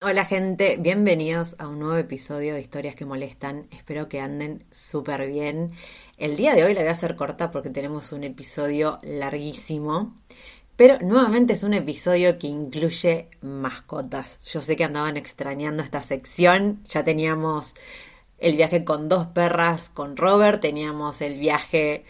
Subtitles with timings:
[0.00, 3.66] Hola gente, bienvenidos a un nuevo episodio de Historias que Molestan.
[3.72, 5.72] Espero que anden súper bien.
[6.18, 10.14] El día de hoy la voy a hacer corta porque tenemos un episodio larguísimo.
[10.76, 14.38] Pero nuevamente es un episodio que incluye mascotas.
[14.44, 16.80] Yo sé que andaban extrañando esta sección.
[16.84, 17.74] Ya teníamos
[18.38, 22.04] el viaje con dos perras con Robert, teníamos el viaje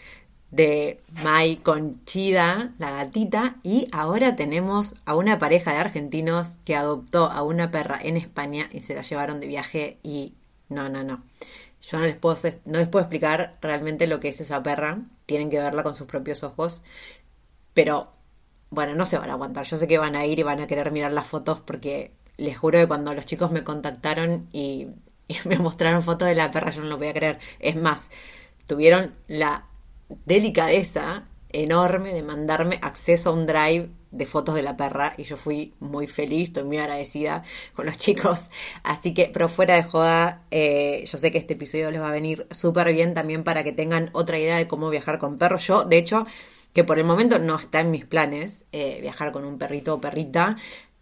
[0.51, 6.75] de Mai con Chida, la gatita, y ahora tenemos a una pareja de argentinos que
[6.75, 10.33] adoptó a una perra en España y se la llevaron de viaje y
[10.69, 11.23] no, no, no.
[11.81, 15.49] Yo no les puedo, no les puedo explicar realmente lo que es esa perra, tienen
[15.49, 16.83] que verla con sus propios ojos,
[17.73, 18.11] pero
[18.71, 19.65] bueno, no se van a aguantar.
[19.65, 22.57] Yo sé que van a ir y van a querer mirar las fotos porque les
[22.57, 24.87] juro que cuando los chicos me contactaron y,
[25.27, 27.39] y me mostraron fotos de la perra, yo no lo voy a creer.
[27.59, 28.09] Es más,
[28.65, 29.68] tuvieron la
[30.25, 35.37] delicadeza enorme de mandarme acceso a un drive de fotos de la perra y yo
[35.37, 37.43] fui muy feliz, estoy muy agradecida
[37.73, 38.49] con los chicos.
[38.83, 42.13] Así que, pero fuera de joda, eh, yo sé que este episodio les va a
[42.13, 45.65] venir súper bien también para que tengan otra idea de cómo viajar con perros.
[45.67, 46.25] Yo, de hecho,
[46.73, 50.01] que por el momento no está en mis planes eh, viajar con un perrito o
[50.01, 50.55] perrita,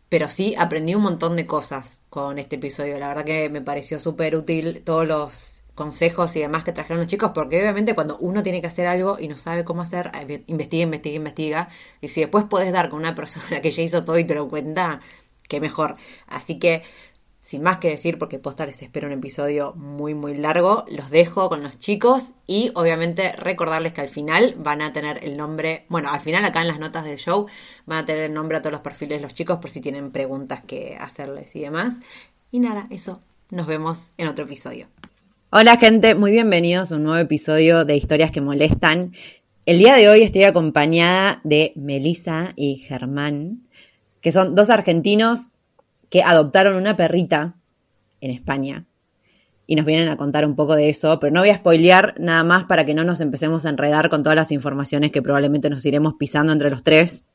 [0.10, 2.98] pero sí aprendí un montón de cosas con este episodio.
[3.00, 7.08] La verdad que me pareció súper útil todos los consejos y demás que trajeron los
[7.08, 10.44] chicos, porque obviamente cuando uno tiene que hacer algo y no sabe cómo hacer, eh,
[10.48, 11.70] investiga, investiga, investiga,
[12.02, 14.50] y si después puedes dar con una persona que ya hizo todo y te lo
[14.50, 15.02] cuenta,
[15.48, 15.96] qué mejor.
[16.26, 16.82] Así que,
[17.40, 21.48] sin más que decir, porque posta les espero un episodio muy, muy largo, los dejo
[21.48, 26.12] con los chicos y obviamente recordarles que al final van a tener el nombre, bueno,
[26.12, 27.46] al final acá en las notas del show
[27.86, 30.12] van a tener el nombre a todos los perfiles de los chicos por si tienen
[30.12, 32.00] preguntas que hacerles y demás.
[32.52, 33.20] Y nada, eso,
[33.52, 34.88] nos vemos en otro episodio.
[35.50, 39.14] Hola gente, muy bienvenidos a un nuevo episodio de Historias que Molestan.
[39.66, 43.62] El día de hoy estoy acompañada de Melissa y Germán,
[44.20, 45.54] que son dos argentinos
[46.10, 47.56] que adoptaron una perrita
[48.20, 48.88] en España.
[49.68, 52.44] Y nos vienen a contar un poco de eso, pero no voy a spoilear nada
[52.44, 55.86] más para que no nos empecemos a enredar con todas las informaciones que probablemente nos
[55.86, 57.26] iremos pisando entre los tres.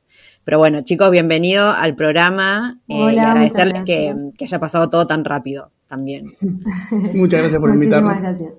[0.44, 5.24] Pero bueno, chicos, bienvenido al programa eh, y agradecerles que, que haya pasado todo tan
[5.24, 6.34] rápido también.
[7.14, 8.18] Muchas gracias por invitarnos.
[8.18, 8.50] gracias.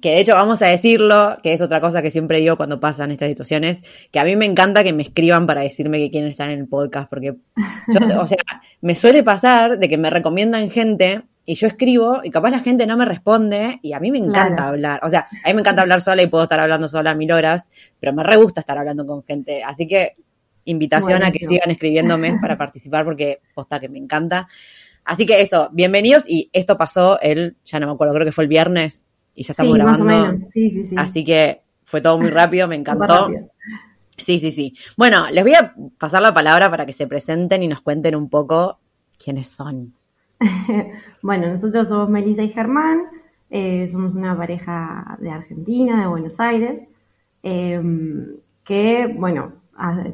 [0.00, 3.10] Que de hecho vamos a decirlo, que es otra cosa que siempre digo cuando pasan
[3.10, 6.48] estas situaciones, que a mí me encanta que me escriban para decirme que quieren estar
[6.48, 7.34] en el podcast, porque yo,
[8.20, 8.38] o sea,
[8.80, 12.86] me suele pasar de que me recomiendan gente y yo escribo y capaz la gente
[12.86, 15.00] no me responde y a mí me encanta hablar.
[15.02, 17.68] O sea, a mí me encanta hablar sola y puedo estar hablando sola mil horas,
[18.00, 19.62] pero me re gusta estar hablando con gente.
[19.62, 20.16] Así que
[20.66, 24.48] invitación a que sigan escribiéndome para participar porque posta que me encanta.
[25.06, 28.42] Así que eso, bienvenidos y esto pasó el, ya no me acuerdo, creo que fue
[28.42, 29.06] el viernes
[29.36, 30.04] y ya estamos sí, grabando.
[30.04, 30.40] Más o menos.
[30.50, 30.96] Sí, sí, sí.
[30.98, 33.28] Así que fue todo muy rápido, me encantó.
[34.18, 34.74] Sí, sí, sí.
[34.96, 38.28] Bueno, les voy a pasar la palabra para que se presenten y nos cuenten un
[38.28, 38.80] poco
[39.16, 39.94] quiénes son.
[41.22, 43.02] bueno, nosotros somos Melissa y Germán,
[43.48, 46.88] eh, somos una pareja de Argentina, de Buenos Aires,
[47.44, 47.80] eh,
[48.64, 49.52] que, bueno,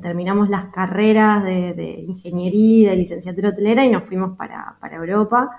[0.01, 5.51] terminamos las carreras de, ingeniería, de licenciatura hotelera y nos fuimos para, Europa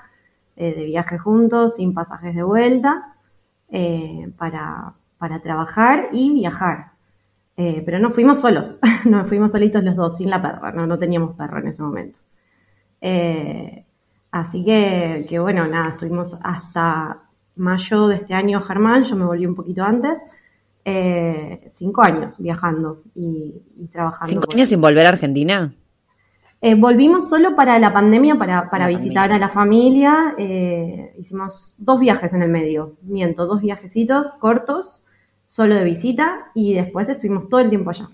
[0.56, 3.16] eh, de viaje juntos, sin pasajes de vuelta,
[3.70, 4.96] eh, para,
[5.42, 6.92] trabajar y viajar.
[7.56, 10.98] Eh, pero no fuimos solos, no fuimos solitos los dos, sin la perra, no, no
[11.00, 12.20] teníamos perro en ese momento.
[14.32, 17.20] así que, que, bueno, nada, estuvimos hasta
[17.56, 20.26] mayo de este año Germán, yo me volví un poquito antes,
[20.86, 23.54] eh, cinco años viajando y,
[23.92, 24.34] trabajando.
[24.34, 25.74] ¿Cinco años sin volver a Argentina?
[26.62, 30.36] Eh, volvimos solo para la pandemia, para, visitar a la familia.
[30.38, 35.04] Eh, hicimos dos viajes en el medio, miento, dos viajecitos cortos,
[35.46, 38.10] solo de visita, y después estuvimos todo el tiempo allá.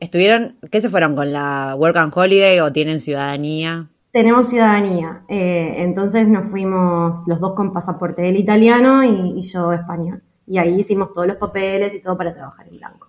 [0.00, 3.88] ¿Estuvieron, qué se fueron con la Work and Holiday o tienen ciudadanía?
[4.12, 10.22] Tenemos ciudadanía, entonces nos fuimos los dos con pasaporte, él italiano y, y yo español
[10.48, 13.08] y ahí hicimos todos los papeles y todo para trabajar en blanco.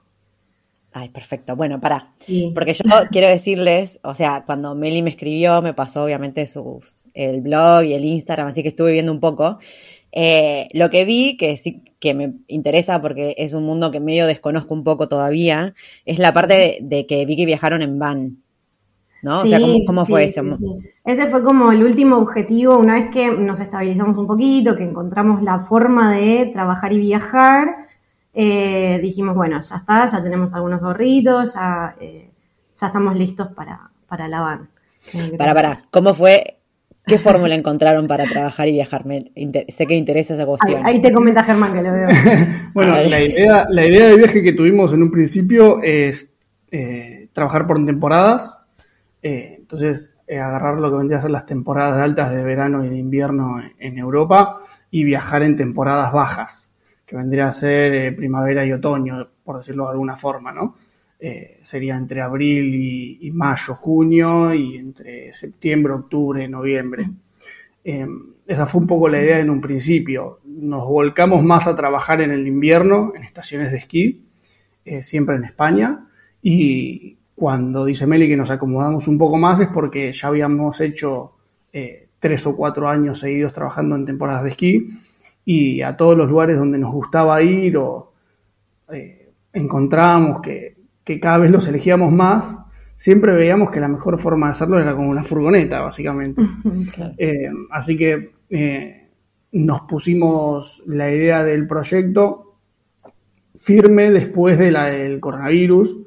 [0.92, 1.56] Ay, perfecto.
[1.56, 2.14] Bueno, para.
[2.54, 7.42] Porque yo quiero decirles, o sea, cuando Meli me escribió, me pasó obviamente sus, el
[7.42, 9.60] blog y el Instagram, así que estuve viendo un poco.
[10.12, 14.26] Eh, lo que vi, que sí que me interesa porque es un mundo que medio
[14.26, 15.76] desconozco un poco todavía,
[16.06, 18.44] es la parte de, que vi que viajaron en van.
[19.22, 19.42] ¿No?
[19.42, 20.42] o sea, ¿cómo, fue eso?
[21.04, 25.42] Ese fue como el último objetivo, una vez que nos estabilizamos un poquito, que encontramos
[25.44, 27.88] la forma de trabajar y viajar,
[28.34, 32.30] eh, dijimos, bueno, ya está, ya tenemos algunos ahorritos, ya, eh,
[32.80, 34.70] ya estamos listos para, para la van.
[35.38, 36.60] Para, para, ¿cómo fue
[37.10, 39.04] ¿Qué fórmula encontraron para trabajar y viajar?
[39.70, 40.86] sé que interesa esa cuestión.
[40.86, 42.08] Ahí, te comenta Germán que lo veo.
[42.74, 46.32] bueno, la idea, la idea de viaje que tuvimos en un principio es
[46.72, 48.56] eh, trabajar por temporadas.
[49.22, 52.90] Eh, entonces, eh, agarrar lo que vendría a ser las temporadas altas de verano y
[52.90, 54.62] de invierno en, Europa
[54.92, 56.70] y viajar en temporadas bajas,
[57.06, 60.76] que vendría a ser primavera y otoño, por decirlo de alguna forma, ¿no?
[61.22, 62.74] Eh, sería entre abril
[63.20, 67.10] y, mayo, junio y entre septiembre, octubre, noviembre.
[67.84, 68.08] Eh,
[68.48, 70.40] esa fue un poco la idea en un principio.
[70.46, 74.24] Nos volcamos más a trabajar en el invierno, en estaciones de esquí,
[74.86, 76.08] eh, siempre en España.
[76.42, 81.34] Y cuando dice Meli que nos acomodamos un poco más es porque ya habíamos hecho
[82.20, 84.90] tres o cuatro años seguidos trabajando en temporadas de esquí
[85.46, 88.12] y a todos los lugares donde nos gustaba ir o
[89.54, 92.56] encontrábamos que que cada vez los elegíamos más,
[92.96, 96.44] siempre veíamos que la mejor forma de hacerlo era con una furgoneta, básicamente.
[97.18, 99.10] Eh, así que eh,
[99.54, 102.58] nos pusimos la idea del proyecto
[103.56, 105.98] firme después de la del coronavirus,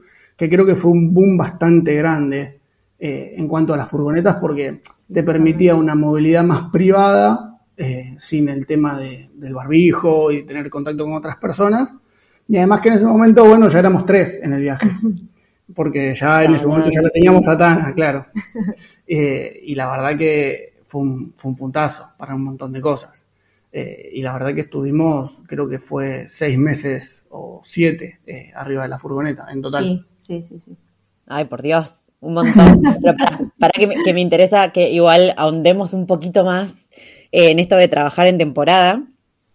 [0.48, 2.60] que creo que fue un boom bastante grande
[2.98, 4.80] eh, en cuanto a las furgonetas, porque
[5.12, 7.48] te permitía una movilidad más privada,
[8.18, 11.92] sin el tema del barbijo y tener contacto con otras personas
[12.48, 14.90] y además que en ese momento, bueno, ya éramos tres en el viaje,
[15.74, 18.26] porque ya en ese momento ya la teníamos a Tana, claro.
[19.14, 23.26] Eh, y la verdad que fue un, fue un puntazo para un montón de cosas.
[23.70, 28.84] Eh, y la verdad que estuvimos, creo que fue seis meses o siete eh, arriba
[28.84, 29.84] de la furgoneta en total.
[29.84, 30.76] Sí, sí, sí, sí.
[31.26, 32.82] Ay, por Dios, un montón.
[33.02, 33.16] Pero
[33.58, 36.90] para, que, me, que, me, interesa que igual ahondemos un poquito más
[37.30, 39.02] en esto de trabajar en temporada,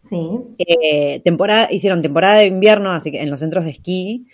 [0.10, 0.40] Sí.
[0.58, 4.28] Eh, temporada, hicieron temporada de invierno, así que en los centros de esquí.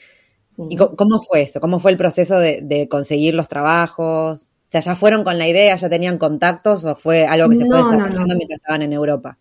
[0.69, 1.59] ¿Y cómo fue eso?
[1.59, 4.43] ¿Cómo fue el proceso de, conseguir los trabajos?
[4.43, 7.65] O sea, ¿ya fueron con la idea, ya tenían contactos o fue algo que se
[7.65, 9.37] fue desarrollando mientras estaban en Europa?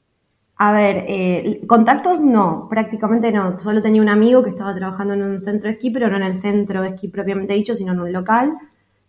[0.65, 3.59] A ver, eh, contactos no, prácticamente no.
[3.59, 6.23] Solo tenía un amigo que estaba trabajando en un centro de esquí, pero no en
[6.23, 8.57] el centro de esquí propiamente dicho, sino en un local.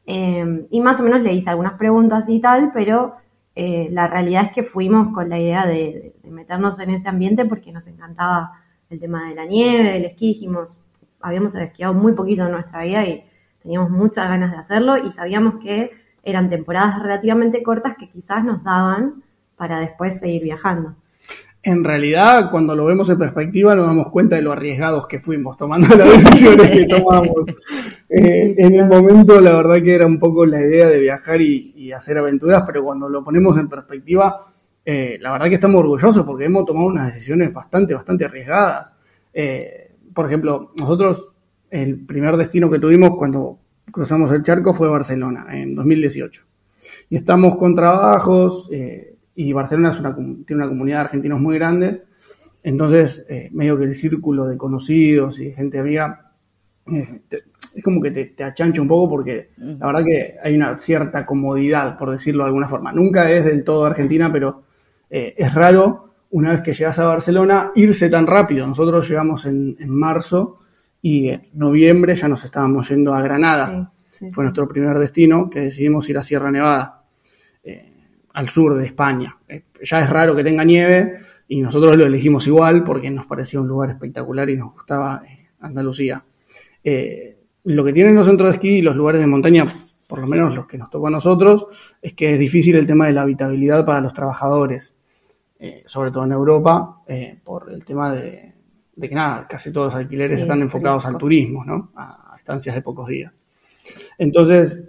[0.08, 3.18] Eh, y más o menos le hice algunas preguntas y tal, pero
[3.56, 7.72] eh, la realidad es que fuimos con la idea de, meternos en ese ambiente porque
[7.72, 8.54] nos encantaba
[8.90, 10.80] el tema de la nieve, el esquí, dijimos,
[11.22, 13.26] habíamos esquiado muy poquito en nuestra vida y
[13.62, 15.92] teníamos muchas ganas de hacerlo y sabíamos que
[16.24, 19.22] eran temporadas relativamente cortas que quizás nos daban
[19.56, 20.96] para después seguir viajando
[21.66, 25.56] en realidad, cuando lo vemos en perspectiva, nos damos cuenta de lo arriesgados que fuimos
[25.56, 27.32] tomando las decisiones que tomamos.
[28.10, 31.92] Eh, en el momento, la verdad que era un poco la idea de viajar y,
[31.94, 34.48] hacer aventuras, pero cuando lo ponemos en perspectiva,
[34.84, 38.92] eh, la verdad que estamos orgullosos porque hemos tomado unas decisiones bastante, bastante arriesgadas.
[39.34, 41.30] Eh, por ejemplo, nosotros,
[41.70, 46.44] el primer destino que tuvimos cuando cruzamos el charco fue Barcelona, en 2018.
[47.10, 48.68] Y estamos con trabajos,
[49.36, 52.04] y Barcelona es una, tiene una comunidad de argentinos muy grande,
[52.64, 56.32] entonces eh, medio que el círculo de conocidos y gente amiga
[56.92, 57.22] eh,
[57.76, 61.26] es como que te, te, achancha un poco porque la verdad que hay una cierta
[61.26, 62.92] comodidad, por decirlo de alguna forma.
[62.92, 64.64] Nunca es del todo Argentina, pero
[65.10, 68.68] eh, es raro una vez que llegas a Barcelona irse tan rápido.
[68.68, 70.60] Nosotros llegamos en, en marzo
[71.02, 73.92] y en noviembre ya nos estábamos yendo a Granada.
[74.32, 77.03] Fue nuestro primer destino que decidimos ir a Sierra Nevada
[78.34, 79.38] al sur de España.
[79.48, 83.62] Eh, ya es raro que tenga nieve y nosotros lo elegimos igual porque nos parecía
[83.62, 86.24] un lugar espectacular y nos gustaba eh, Andalucía.
[86.84, 89.66] Eh, lo que tienen los centros de esquí y los lugares de montaña,
[90.08, 91.68] por lo menos los que nos tocó a nosotros,
[92.02, 94.94] es que es difícil el tema de la habitabilidad para los trabajadores,
[95.86, 97.04] sobre todo en Europa,
[97.46, 98.54] por el tema de,
[99.00, 101.92] que nada, casi todos los alquileres están enfocados al turismo, ¿no?
[101.96, 103.32] A, a, estancias de pocos días.
[104.18, 104.84] Entonces,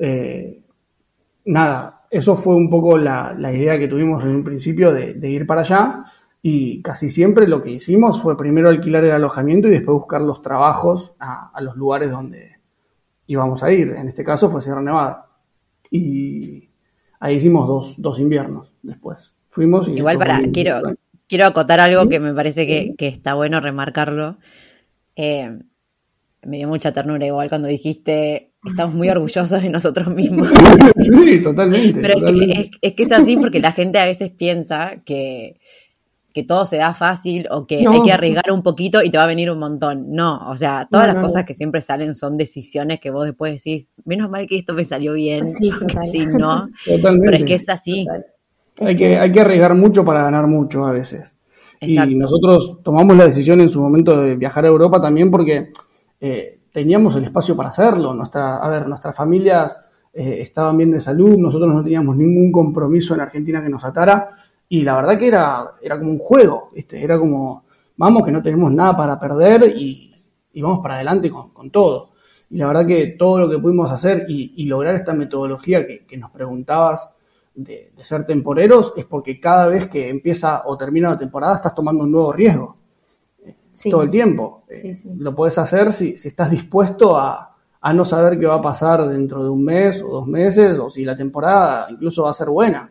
[1.45, 5.62] nada, eso fue un poco la, idea que tuvimos en un principio de, ir para
[5.62, 6.04] allá
[6.40, 10.40] y casi siempre lo que hicimos fue primero alquilar el alojamiento y después buscar los
[10.40, 12.61] trabajos a, los lugares donde
[13.26, 13.94] íbamos a ir.
[13.97, 15.26] En este caso fue Sierra Nevada.
[15.90, 16.71] Y
[17.18, 19.33] ahí hicimos dos, inviernos después.
[19.49, 20.83] Fuimos y Igual para, quiero,
[21.28, 24.37] quiero acotar algo que me parece que, está bueno remarcarlo.
[25.16, 25.59] Eh,
[26.42, 30.49] me dio mucha ternura igual cuando dijiste, estamos muy orgullosos de nosotros mismos.
[30.97, 32.00] sí, totalmente.
[32.00, 32.26] Pero
[32.80, 35.61] Es, que es así porque la gente a veces piensa que,
[36.33, 39.25] que todo se da fácil o que hay que arriesgar un poquito y te va
[39.25, 40.12] a venir un montón.
[40.12, 43.90] No, o sea, todas las cosas que siempre salen son decisiones que vos después decís,
[44.04, 45.71] menos mal que esto me salió bien, sí,
[46.11, 46.68] sí no.
[46.85, 47.26] Totalmente.
[47.30, 48.06] Pero es que es así.
[48.80, 51.35] Hay que, hay que arriesgar mucho para ganar mucho a veces.
[51.80, 55.71] Y nosotros tomamos la decisión en su momento de viajar a Europa también porque
[56.21, 58.12] eh, teníamos el espacio para hacerlo.
[58.12, 59.81] Nuestra, a ver, nuestras familias
[60.12, 64.31] eh, estaban bien de salud, nosotros no teníamos ningún compromiso en Argentina que nos atara
[64.69, 67.64] y la verdad que era, era como un juego, era como,
[67.97, 70.21] vamos que no tenemos nada para perder y,
[70.61, 72.11] vamos para adelante con, todo.
[72.50, 76.33] Y la verdad que todo lo que pudimos hacer y, lograr esta metodología que, nos
[76.33, 77.09] preguntabas
[77.54, 82.02] de, ser temporeros es porque cada vez que empieza o termina la temporada estás tomando
[82.02, 82.84] un nuevo riesgo
[83.90, 84.64] todo el tiempo.
[84.69, 87.50] Eh, lo puedes hacer si, si estás dispuesto a,
[87.93, 91.04] no saber qué va a pasar dentro de un mes o dos meses, o si
[91.04, 92.90] la temporada incluso va a ser buena.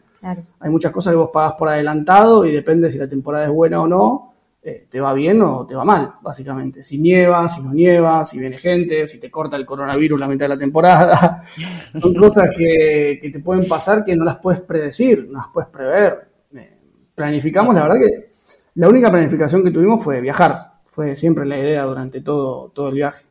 [0.59, 3.81] Hay muchas cosas que vos pagas por adelantado y depende si la temporada es buena
[3.81, 4.33] o no,
[4.65, 6.83] eh, te va bien o te va mal, básicamente.
[6.83, 10.45] Si nieva, si no nieva, si viene gente, si te corta el coronavirus la mitad
[10.45, 11.43] de la temporada.
[11.99, 15.69] Son cosas que, que, te pueden pasar que no las puedes predecir, no las puedes
[15.69, 16.29] prever.
[16.55, 16.77] Eh,
[17.13, 18.29] planificamos, la verdad que
[18.75, 22.95] la única planificación que tuvimos fue viajar fue siempre la idea durante todo, todo el
[22.95, 23.25] viaje.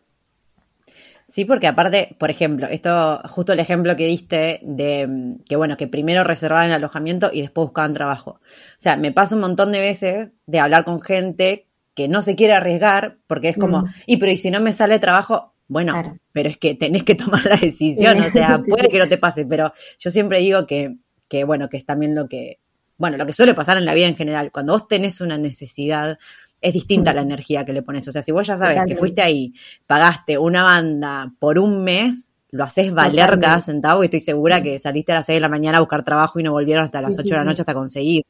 [1.28, 5.86] Sí, porque aparte, por ejemplo, esto, justo el ejemplo que diste de que bueno, que
[5.86, 8.32] primero reservaban el alojamiento y después buscaban trabajo.
[8.32, 12.34] O sea, me pasa un montón de veces de hablar con gente que no se
[12.34, 13.90] quiere arriesgar porque es como, mm.
[14.06, 17.44] y pero y si no me sale trabajo, bueno, pero es que tenés que tomar
[17.46, 20.96] la decisión, o sea, puede que no te pase, pero yo siempre digo que,
[21.28, 22.58] que bueno, que es también lo que,
[22.98, 26.18] bueno, lo que suele pasar en la vida en general, cuando vos tenés una necesidad
[26.62, 28.06] es distinta la energía que le pones.
[28.08, 29.52] O sea, si vos ya sabes que fuiste ahí,
[29.86, 34.78] pagaste una banda por un mes, lo haces valer cada centavo y estoy segura que
[34.78, 37.18] saliste a las 6 de la mañana a buscar trabajo y no volvieron hasta las
[37.18, 38.24] 8 de la noche hasta conseguir.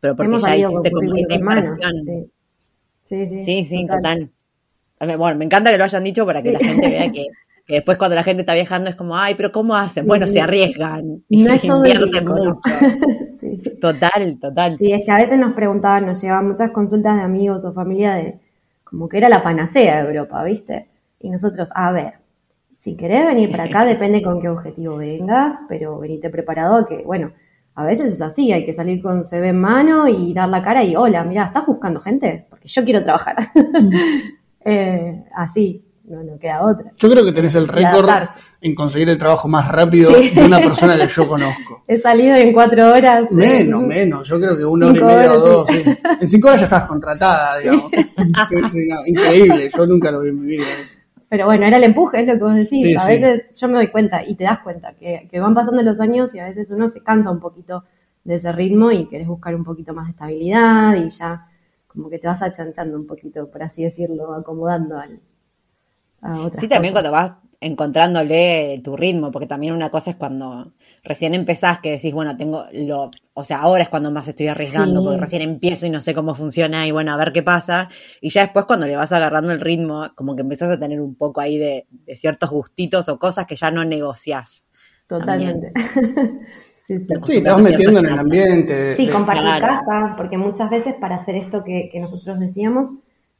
[0.00, 1.92] Pero porque ya hiciste como esa inversión.
[3.02, 4.30] Sí, sí, sí, sí total.
[4.98, 7.26] Bueno, me encanta que lo hayan dicho para que la gente vea que,
[7.74, 10.06] después cuando la gente está viajando es como, ay, pero ¿cómo hacen?
[10.06, 11.22] Bueno, se arriesgan.
[11.28, 12.58] No es invierten mucho.
[13.80, 14.76] Total, total.
[14.76, 18.14] Sí, es que a veces nos preguntaban, nos llegaban muchas consultas de amigos o familia
[18.14, 18.38] de
[18.82, 20.88] como que era la panacea de Europa, ¿viste?
[21.20, 22.14] Y nosotros, a ver,
[22.72, 27.32] si querés venir para acá, depende con qué objetivo vengas, pero venite preparado que, bueno,
[27.74, 30.82] a veces es así, hay que salir con CV en mano y dar la cara
[30.82, 32.46] y, hola, mira, ¿estás buscando gente?
[32.50, 33.36] Porque yo quiero trabajar.
[33.54, 33.90] Mm.
[34.64, 36.90] eh, así, no, no queda otra.
[36.96, 38.08] Yo creo que tenés el récord
[38.60, 41.84] en conseguir el trabajo más rápido de una persona que yo conozco.
[41.86, 43.30] He salido en cuatro horas.
[43.30, 44.28] Menos, menos.
[44.28, 45.68] Yo creo que una hora y media o dos.
[46.20, 47.90] En cinco horas ya estás contratada, digamos.
[49.06, 49.70] increíble.
[49.76, 50.64] Yo nunca lo vi en mi vida.
[51.28, 52.96] Pero bueno, era el empuje, es lo que vos decís.
[52.98, 56.00] a veces yo me doy cuenta y te das cuenta que, que van pasando los
[56.00, 57.84] años y a veces uno se cansa un poquito
[58.24, 61.46] de ese ritmo y querés buscar un poquito más de estabilidad y ya
[61.86, 65.20] como que te vas achanchando un poquito, por así decirlo, acomodando al,
[66.58, 70.72] Sí, también cuando vas encontrándole tu ritmo, porque también una cosa es cuando
[71.02, 75.02] recién empezás que decís, bueno, tengo lo, o sea, ahora es cuando más estoy arriesgando,
[75.02, 77.88] porque recién empiezo y no sé cómo funciona y bueno, a ver qué pasa.
[78.20, 81.16] Y ya después cuando le vas agarrando el ritmo, como que empezás a tener un
[81.16, 84.66] poco ahí de, ciertos gustitos o cosas que ya no negociás.
[85.08, 85.72] Totalmente.
[86.86, 87.06] sí, sí.
[87.26, 88.94] sí, te vas metiendo en el ambiente.
[88.94, 92.94] Sí, compartir casa, porque muchas veces para hacer esto que, que nosotros decíamos,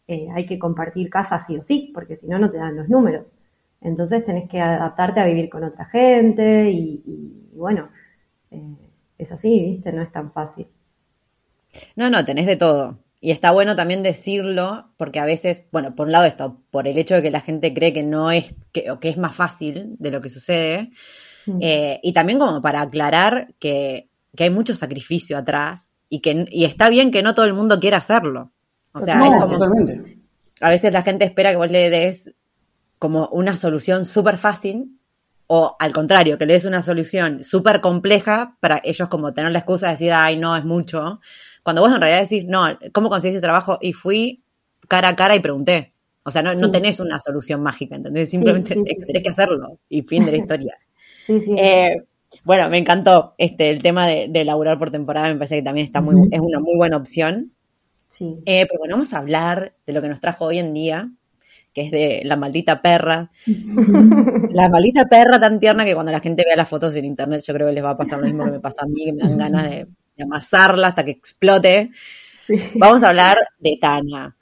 [0.09, 2.89] eh, hay que compartir casa sí o sí, porque si no, no te dan los
[2.89, 3.33] números.
[3.83, 7.03] Entonces tenés que adaptarte a vivir con otra gente y,
[7.53, 7.91] bueno,
[8.51, 8.75] eh,
[9.19, 9.93] es así, ¿viste?
[9.93, 10.67] No es tan fácil.
[11.95, 12.99] No, no, tenés de todo.
[13.21, 16.97] Y está bueno también decirlo, porque a veces, bueno, por un lado esto, por el
[16.97, 19.97] hecho de que la gente cree que no es, que, o que es más fácil
[19.99, 20.91] de lo que sucede,
[21.47, 21.59] mm.
[21.61, 26.65] eh, y también como para aclarar que, que, hay mucho sacrificio atrás y que y
[26.65, 28.53] está bien que no todo el mundo quiera hacerlo.
[28.93, 29.59] O sea, como,
[30.61, 32.35] a veces la gente espera que vos le des
[32.99, 34.99] como una solución súper fácil
[35.47, 39.61] o al contrario, que le des una solución súper compleja para ellos como tener la
[39.61, 41.21] excusa de decir, ay, no, es mucho.
[41.63, 43.79] Cuando vos en realidad decís, no, ¿cómo conseguiste trabajo?
[43.81, 44.43] Y fui
[44.89, 45.95] cara a cara y pregunté.
[46.23, 48.31] O sea, no, no tenés una solución mágica, ¿entendés?
[48.31, 50.77] Simplemente tenés que hacerlo y fin de la historia.
[51.25, 51.55] sí, sí.
[51.57, 52.05] Eh,
[52.45, 55.87] bueno, me encantó este el tema de, de, laburar por temporada, me parece que también
[55.87, 57.53] está muy, es una muy buena opción.
[58.09, 58.39] Sí.
[58.47, 61.11] Eh, pero bueno, vamos a hablar de lo que nos trajo hoy en día,
[61.73, 63.31] que es de la maldita perra.
[64.51, 67.55] la maldita perra tan tierna que cuando la gente vea las fotos en internet, yo
[67.55, 69.23] creo que les va a pasar lo mismo que me pasa a mí, que me
[69.23, 69.87] dan ganas de,
[70.21, 71.91] amasarla hasta que explote.
[72.75, 74.37] Vamos a hablar de Tana.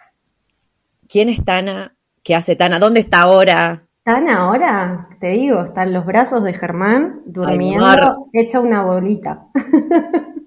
[1.07, 1.95] ¿Quién es Tana?
[2.23, 2.79] ¿Qué hace Tana?
[2.79, 3.83] ¿Dónde está ahora?
[4.03, 9.49] Tana ahora, te digo, está en los brazos de Germán, durmiendo, hecha una bolita.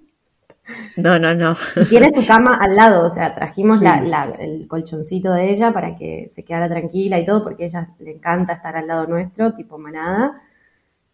[0.96, 1.56] No, no, no.
[1.76, 3.80] Y tiene su cama al lado, o sea, trajimos
[4.40, 8.12] el colchoncito de ella para que se quedara tranquila y todo, porque a ella le
[8.12, 10.42] encanta estar al lado nuestro, tipo manada.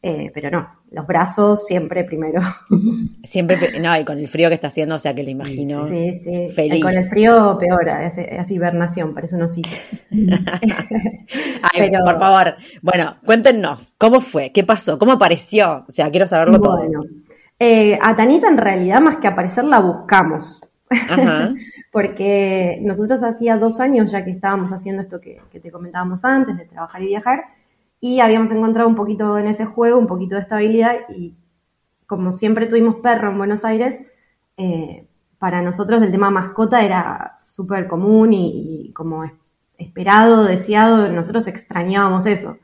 [0.07, 2.39] Eh, pero no, los brazos siempre primero.
[3.23, 6.19] Siempre, no, y con el frío que está haciendo, o sea que le imagino sí,
[6.23, 6.47] sí.
[6.49, 6.83] feliz.
[6.83, 9.69] con el frío peor, es, hibernación, parece un osito.
[11.73, 14.51] Ay, por favor, bueno, cuéntenos, ¿cómo fue?
[14.51, 14.99] ¿Qué pasó?
[14.99, 15.85] ¿Cómo apareció?
[15.89, 17.24] O sea, quiero saberlo bueno, todo.
[17.59, 20.61] Eh, a Tanita en realidad más que aparecer la buscamos.
[21.91, 26.65] Porque nosotros hacía dos años ya que estábamos haciendo esto que, te comentábamos antes, de
[26.65, 27.45] trabajar y viajar,
[27.99, 31.35] y habíamos encontrado un poquito en ese juego, un poquito de estabilidad, y
[32.05, 33.99] como siempre tuvimos perro en Buenos Aires,
[34.57, 35.07] eh,
[35.39, 39.23] para nosotros el tema mascota era súper común y, como
[39.77, 42.57] esperado, deseado, nosotros extrañábamos eso.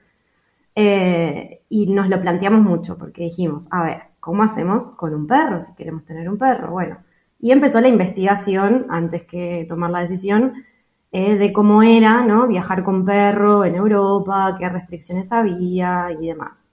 [0.76, 5.60] Eh, y nos lo planteamos mucho porque dijimos, a ver, ¿cómo hacemos con un perro
[5.60, 6.72] si queremos tener un perro?
[6.72, 7.00] Bueno,
[7.42, 10.64] y empezó la investigación antes que tomar la decisión
[11.12, 12.48] eh, de cómo era ¿no?
[12.48, 16.70] viajar con perro en Europa, qué restricciones había y demás.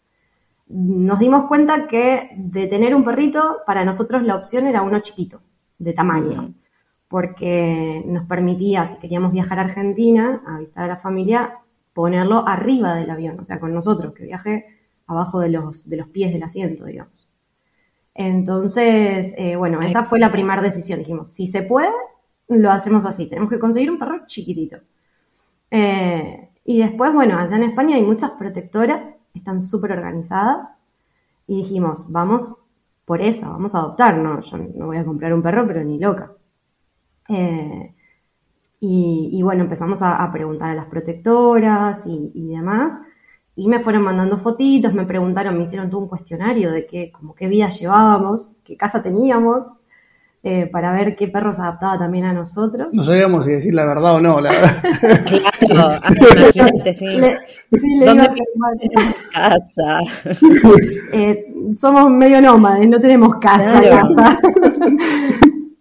[0.68, 5.40] Nos dimos cuenta que de tener un perrito, para nosotros la opción era uno chiquito,
[5.78, 6.54] de tamaño,
[7.08, 11.58] porque nos permitía, si queríamos viajar a Argentina a visitar a la familia,
[11.94, 14.66] ponerlo arriba del avión, o sea, con nosotros, que viaje
[15.06, 17.17] abajo de los, de los pies del asiento, digamos.
[18.18, 20.98] Entonces, eh, bueno, esa fue la primera decisión.
[20.98, 21.92] Dijimos, si se puede,
[22.48, 23.28] lo hacemos así.
[23.28, 24.78] Tenemos que conseguir un perro chiquitito.
[25.70, 30.72] Eh, y después, bueno, allá en España hay muchas protectoras, están súper organizadas.
[31.46, 32.56] Y dijimos, vamos
[33.04, 34.18] por esa, vamos a adoptar.
[34.18, 36.32] No, yo no voy a comprar un perro, pero ni loca.
[37.28, 37.94] Eh,
[38.80, 43.00] y, bueno, empezamos a, preguntar a las protectoras y, y demás
[43.58, 47.34] y me fueron mandando fotitos, me preguntaron, me hicieron todo un cuestionario de qué, como
[47.34, 49.64] qué vida llevábamos, qué casa teníamos,
[50.44, 52.86] eh, para ver qué perro se adaptaba también a nosotros.
[52.92, 55.24] No sabíamos si decir la verdad o no, la verdad.
[55.58, 57.06] claro, imagínate, sí.
[57.72, 60.00] sí ¿Dónde tenemos casa?
[61.12, 63.82] Eh, somos medio nómades, no tenemos casa.
[63.82, 64.38] casa.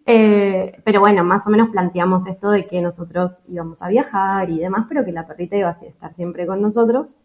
[0.09, 4.57] Eh, pero bueno, más o menos planteamos esto de que nosotros íbamos a viajar y
[4.57, 7.17] demás, pero que la perrita iba a estar siempre con nosotros.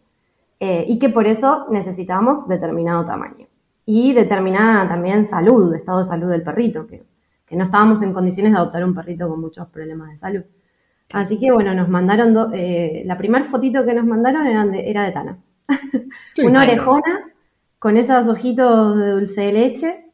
[0.59, 3.47] Eh, y que por eso necesitábamos determinado tamaño.
[3.85, 7.03] Y determinada también salud, estado de salud del perrito, que,
[7.51, 10.41] no estábamos en condiciones de adoptar un perrito con muchos problemas de salud.
[11.11, 15.11] Así que bueno, nos mandaron, eh, la primera fotito que nos mandaron de, era de
[15.11, 15.37] Tana.
[16.43, 17.31] Una orejona
[17.77, 20.12] con esos ojitos de dulce de leche.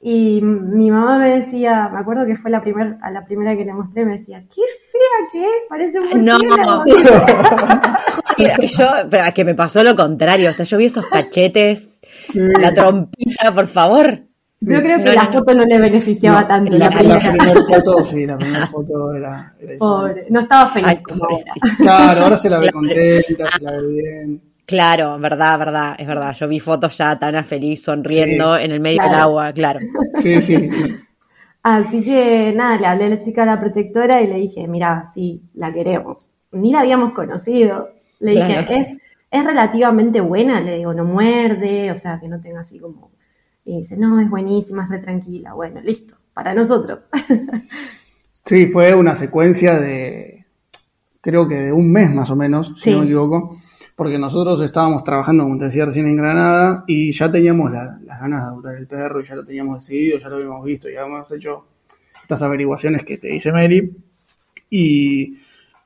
[0.00, 3.64] Y mi mamá me decía, me acuerdo que fue la primera, a la primera que
[3.64, 6.38] le mostré, me decía, qué fea que es, parece un No,
[8.66, 12.00] yo, pero que me pasó lo contrario, o sea, yo vi esos cachetes,
[12.34, 14.26] la trompita, por favor.
[14.60, 16.72] Yo creo que la foto no le beneficiaba tanto.
[16.72, 17.20] La, primera.
[17.68, 19.54] foto, sí, la primera foto era.
[19.78, 21.52] Pobre, no estaba feliz como era.
[21.76, 24.40] Claro, ahora se la ve contenta, se la ve bien.
[24.66, 26.34] Claro, verdad, verdad, es verdad.
[26.34, 29.78] Yo vi fotos ya tan feliz, sonriendo en el medio del agua, claro.
[30.20, 30.68] Sí, sí.
[31.62, 35.04] Así que nada, le hablé a la chica de la protectora y le dije, mira,
[35.06, 36.30] sí, la queremos.
[36.50, 38.88] Ni la habíamos conocido, le dije, es,
[39.30, 43.10] es relativamente buena, le digo, no muerde, o sea, que no tenga así como...
[43.64, 45.54] Y dice, no, es buenísima, es re tranquila.
[45.54, 47.04] Bueno, listo, para nosotros.
[48.44, 50.46] sí, fue una secuencia de,
[51.20, 53.58] creo que de un mes más o menos, si no me equivoco,
[53.96, 58.42] porque nosotros estábamos trabajando, como te decía recién, en Granada y ya teníamos las ganas
[58.42, 61.30] de adoptar el perro y ya lo teníamos decidido, ya lo habíamos visto, ya habíamos
[61.32, 61.64] hecho
[62.22, 63.90] estas averiguaciones que te dice Mary.
[64.68, 65.38] Y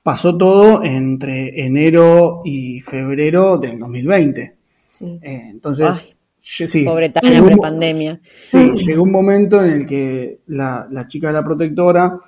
[0.03, 4.57] pasó todo entre enero y febrero del 2020.
[4.87, 5.21] Sí.
[5.23, 8.21] Eh, entonces, sí, pobre Tania, pandemia.
[8.25, 12.19] Sí, llegó un momento en el que la, chica de la protectora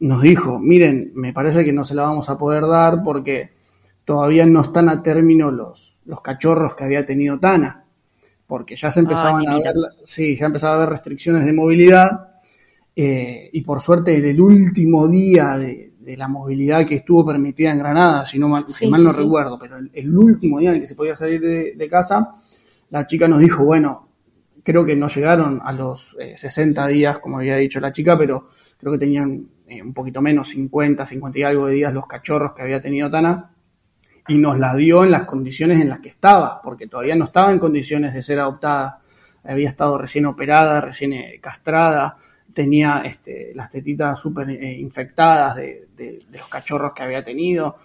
[0.00, 3.50] nos dijo, miren, me parece que no se la vamos a poder dar porque
[4.08, 7.84] todavía no están a término los, los cachorros que había tenido Tana,
[8.46, 12.30] porque ya se empezaban a ver, sí, ya empezaba a haber restricciones de movilidad
[12.96, 17.70] eh, y por suerte en el último día de, de la movilidad que estuvo permitida
[17.70, 20.86] en Granada, si, no mal, si mal no recuerdo, pero el, último día en que
[20.86, 21.42] se podía salir
[21.76, 22.30] de, casa,
[22.88, 24.08] la chica nos dijo, bueno,
[24.62, 28.48] creo que no llegaron a los 60 eh, días, como había dicho la chica, pero
[28.78, 32.54] creo que tenían eh, un poquito menos, 50, 50 y algo de días los cachorros
[32.54, 33.50] que había tenido Tana,
[34.28, 37.50] y nos la dio en las condiciones en las que estaba, porque todavía no estaba
[37.50, 39.00] en condiciones de ser adoptada,
[39.44, 42.18] había estado recién operada, recién eh, castrada,
[42.52, 47.76] tenía este, las tetitas súper infectadas de, de, los cachorros que había tenido.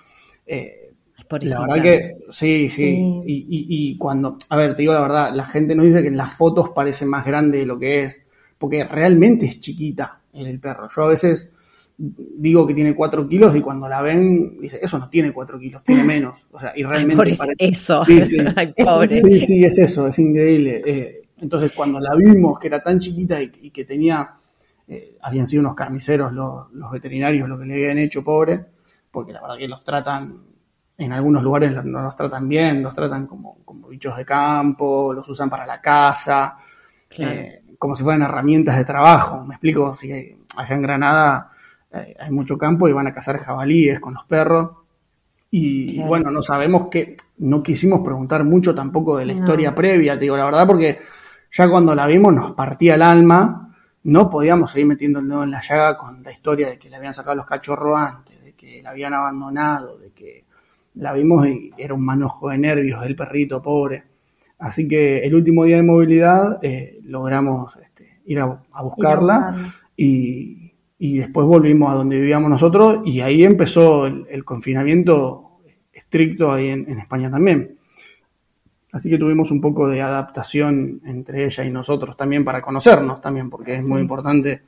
[0.46, 0.92] Eh,
[1.30, 3.22] La verdad que sí, sí.
[3.26, 6.34] Y, cuando, a ver, te digo la verdad, la gente nos dice que en las
[6.34, 8.26] fotos parece más grande de lo que es,
[8.58, 10.88] porque realmente es chiquita el perro.
[10.96, 11.52] Yo a veces
[11.98, 15.84] digo que tiene 4 kilos y cuando la ven, dice, eso no tiene 4 kilos,
[15.84, 16.48] tiene menos.
[16.52, 18.04] O sea, y realmente eso.
[18.06, 19.64] Sí sí.
[19.66, 20.82] es eso, es increíble.
[20.86, 24.32] Eh, entonces, cuando la vimos, que era tan chiquita y, que tenía,
[24.88, 28.66] eh, habían sido unos carniceros los, los, veterinarios lo que le habían hecho, pobre,
[29.12, 30.34] porque la verdad que los tratan,
[30.98, 35.28] en algunos lugares no los tratan bien, los tratan como, como bichos de campo, los
[35.28, 36.58] usan para la casa,
[37.18, 39.44] eh, como si fueran herramientas de trabajo.
[39.46, 40.12] Me explico, si
[40.56, 41.53] allá en Granada
[41.94, 44.72] hay mucho campo y van a cazar jabalíes con los perros.
[45.52, 50.22] Y bueno, no sabemos que, no quisimos preguntar mucho tampoco de la historia previa, te
[50.22, 51.00] digo la verdad, porque
[51.52, 55.52] ya cuando la vimos nos partía el alma, no podíamos seguir metiendo el dedo en
[55.52, 58.82] la llaga con la historia de que le habían sacado los cachorros antes, de que
[58.82, 60.46] la habían abandonado, de que
[60.96, 64.04] la vimos y era un manojo de nervios del perrito pobre.
[64.60, 69.56] Así que el último día de movilidad eh, logramos este, ir a, buscarla
[69.96, 70.63] y,
[71.00, 75.60] después volvimos a donde vivíamos nosotros y ahí empezó el, confinamiento
[75.92, 77.78] estricto ahí en España también.
[78.94, 83.50] Así que tuvimos un poco de adaptación entre ella y nosotros también para conocernos también,
[83.50, 84.62] porque es muy importante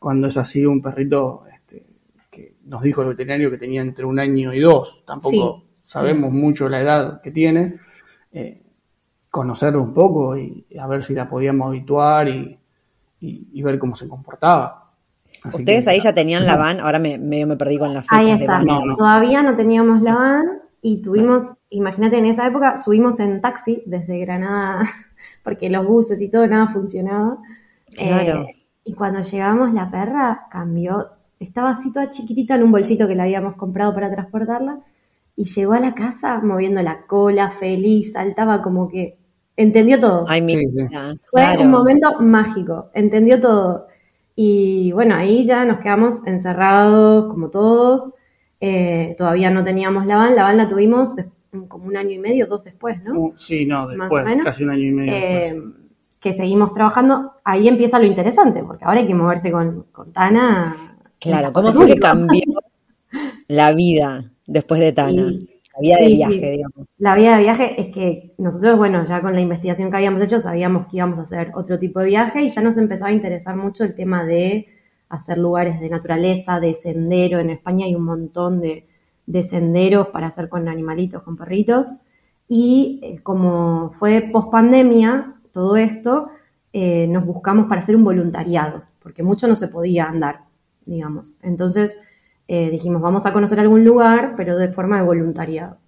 [0.00, 1.86] cuando es así un perrito este,
[2.28, 6.68] que nos dijo el veterinario que tenía entre un año y dos, tampoco sabemos mucho
[6.68, 7.76] la edad que tiene,
[8.32, 8.60] eh,
[9.30, 14.87] conocerlo un poco y, a ver si la podíamos habituar y, ver cómo se comportaba.
[15.44, 18.16] Ustedes ahí ya tenían la van, ahora me, medio me perdí con la fecha.
[18.16, 18.62] Ahí está,
[18.96, 20.44] todavía no teníamos la van
[20.80, 24.84] y tuvimos, imagínate, en esa época subimos en taxi desde Granada,
[25.42, 27.38] porque los buses y todo, nada funcionaba.
[27.94, 28.42] Claro.
[28.42, 31.08] Eh, y cuando llegamos, la perra cambió.
[31.40, 34.80] Estaba así toda chiquitita en un bolsito que le habíamos comprado para transportarla.
[35.36, 39.18] Y llegó a la casa moviendo la cola, feliz, saltaba como que
[39.56, 40.24] entendió todo.
[40.28, 40.42] Ay,
[41.30, 43.86] Fue un momento mágico, entendió todo.
[44.40, 48.12] Y bueno, ahí ya nos quedamos encerrados como todos.
[48.60, 51.16] Eh, todavía no teníamos la van, la van la tuvimos
[51.66, 53.18] como un año y medio, dos después, ¿no?
[53.18, 55.12] Uh, sí, no, después, casi un año y medio.
[55.12, 55.62] Eh,
[56.20, 60.96] que seguimos trabajando, ahí empieza lo interesante, porque ahora hay que moverse con, con Tana.
[61.18, 62.42] Claro, ¿cómo fue que cambió
[63.48, 65.32] la vida después de Tana?
[65.32, 65.32] la
[65.80, 66.86] vida de viaje, digamos.
[66.98, 70.40] La vida de viaje es que nosotros, bueno, ya con la investigación que habíamos hecho,
[70.40, 73.56] sabíamos que íbamos a hacer otro tipo de viaje y ya nos empezaba a interesar
[73.56, 74.68] mucho el tema de
[75.08, 77.38] hacer lugares de naturaleza, de sendero.
[77.38, 78.84] En España hay un montón de,
[79.42, 81.94] senderos para hacer con animalitos, con perritos.
[82.48, 86.30] Y eh, como fue post pandemia todo esto,
[86.72, 90.44] eh, nos buscamos para hacer un voluntariado, porque mucho no se podía andar,
[90.86, 91.38] digamos.
[91.42, 92.00] Entonces
[92.48, 95.78] eh, dijimos, vamos a conocer algún lugar, pero de forma de voluntariado.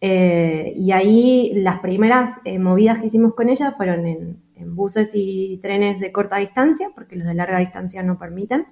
[0.00, 6.00] y ahí las primeras movidas que hicimos con ella fueron en, en buses y trenes
[6.00, 8.66] de corta distancia, porque los de larga distancia no permiten.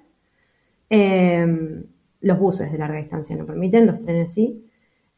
[0.89, 1.83] Em,
[2.21, 4.65] los buses de larga distancia no permiten, los trenes sí.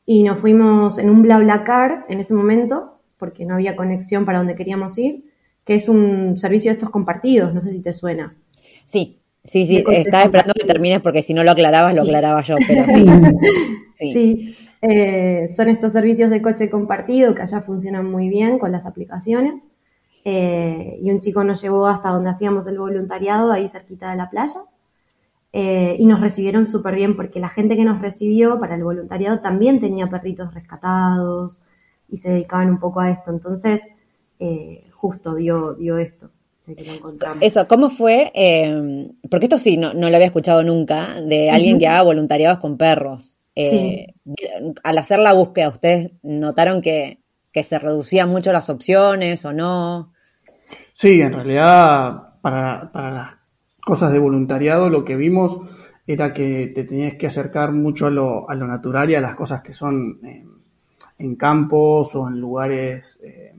[0.05, 4.55] Y nos fuimos en un BlaBlaCar en ese momento, porque no había conexión para donde
[4.55, 5.25] queríamos ir,
[5.63, 8.35] que es un servicio de estos compartidos, no sé si te suena.
[8.85, 9.18] Sí,
[9.49, 12.85] sí, sí, estaba esperando que termines porque si no lo aclarabas, lo aclaraba yo, pero
[13.93, 14.13] sí.
[14.13, 14.55] sí.
[14.81, 19.67] Eh, son estos servicios de coche compartido que allá funcionan muy bien con las aplicaciones.
[20.25, 24.29] Eh, y un chico nos llevó hasta donde hacíamos el voluntariado, ahí cerquita de la
[24.29, 24.61] playa.
[25.51, 29.39] Eh, y nos recibieron súper bien porque la gente que nos recibió para el voluntariado
[29.39, 31.63] también tenía perritos rescatados
[32.07, 33.31] y se dedicaban un poco a esto.
[33.31, 33.81] Entonces,
[34.39, 36.29] eh, justo dio, dio esto.
[37.41, 38.31] Eso, ¿cómo fue?
[39.29, 43.39] porque esto sí, no, lo había escuchado nunca, de alguien que haga voluntariados con perros.
[44.83, 47.19] Al hacer la búsqueda, ¿ustedes notaron que,
[47.51, 50.13] que se reducían mucho las opciones o no?
[50.93, 53.37] Sí, en realidad para, las
[53.81, 55.59] cosas de voluntariado lo que vimos
[56.05, 59.35] era que te tenías que acercar mucho a lo, a lo natural y a las
[59.35, 60.45] cosas que son eh,
[61.19, 63.53] en campos o en lugares eh,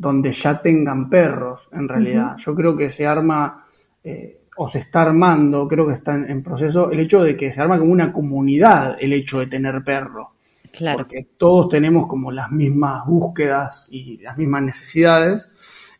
[0.00, 2.34] donde ya tengan perros, en realidad.
[2.38, 3.66] Yo creo que se arma
[4.02, 7.60] eh, o se está armando, creo que está en, proceso, el hecho de que se
[7.60, 10.32] arma como una comunidad el hecho de tener perro.
[10.72, 11.00] Claro.
[11.00, 15.50] Porque todos tenemos como las mismas búsquedas y las mismas necesidades.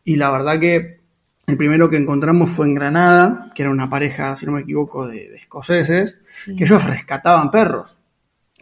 [0.03, 0.99] Y la verdad que
[1.45, 5.07] el primero que encontramos fue en Granada, que era una pareja, si no me equivoco,
[5.07, 7.95] de, escoceses, que ellos rescataban perros.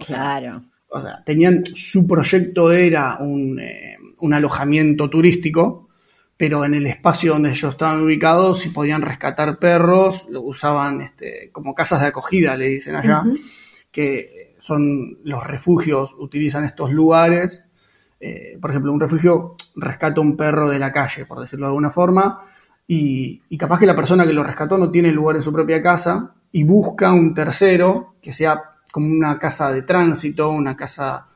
[0.06, 0.64] Claro.
[0.90, 5.90] O sea, tenían, su proyecto era un, eh, un alojamiento turístico,
[6.38, 11.50] pero en el espacio donde ellos estaban ubicados, si podían rescatar perros, lo usaban este,
[11.52, 13.24] como casas de acogida, le dicen allá,
[13.92, 17.64] que son los refugios, utilizan estos lugares.
[18.20, 21.92] Eh, por ejemplo, un refugio rescata un perro de la calle, por decirlo de alguna
[21.92, 22.46] forma,
[22.88, 25.82] y, y, capaz que la persona que lo rescató no tiene lugar en su propia
[25.82, 31.28] casa y busca un tercero que sea como una casa de tránsito, una casa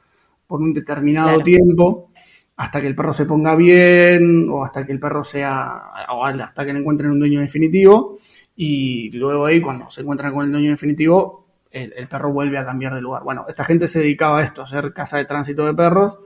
[0.48, 2.12] por un determinado tiempo,
[2.56, 6.66] hasta que el perro se ponga bien o hasta que el perro sea, o hasta
[6.66, 8.20] que le encuentren un dueño definitivo.
[8.56, 12.94] Y luego ahí, cuando se encuentran con el dueño definitivo, el, perro vuelve a cambiar
[12.94, 13.24] de lugar.
[13.24, 16.20] Bueno, esta gente se dedicaba a esto, a hacer casa de tránsito de perros.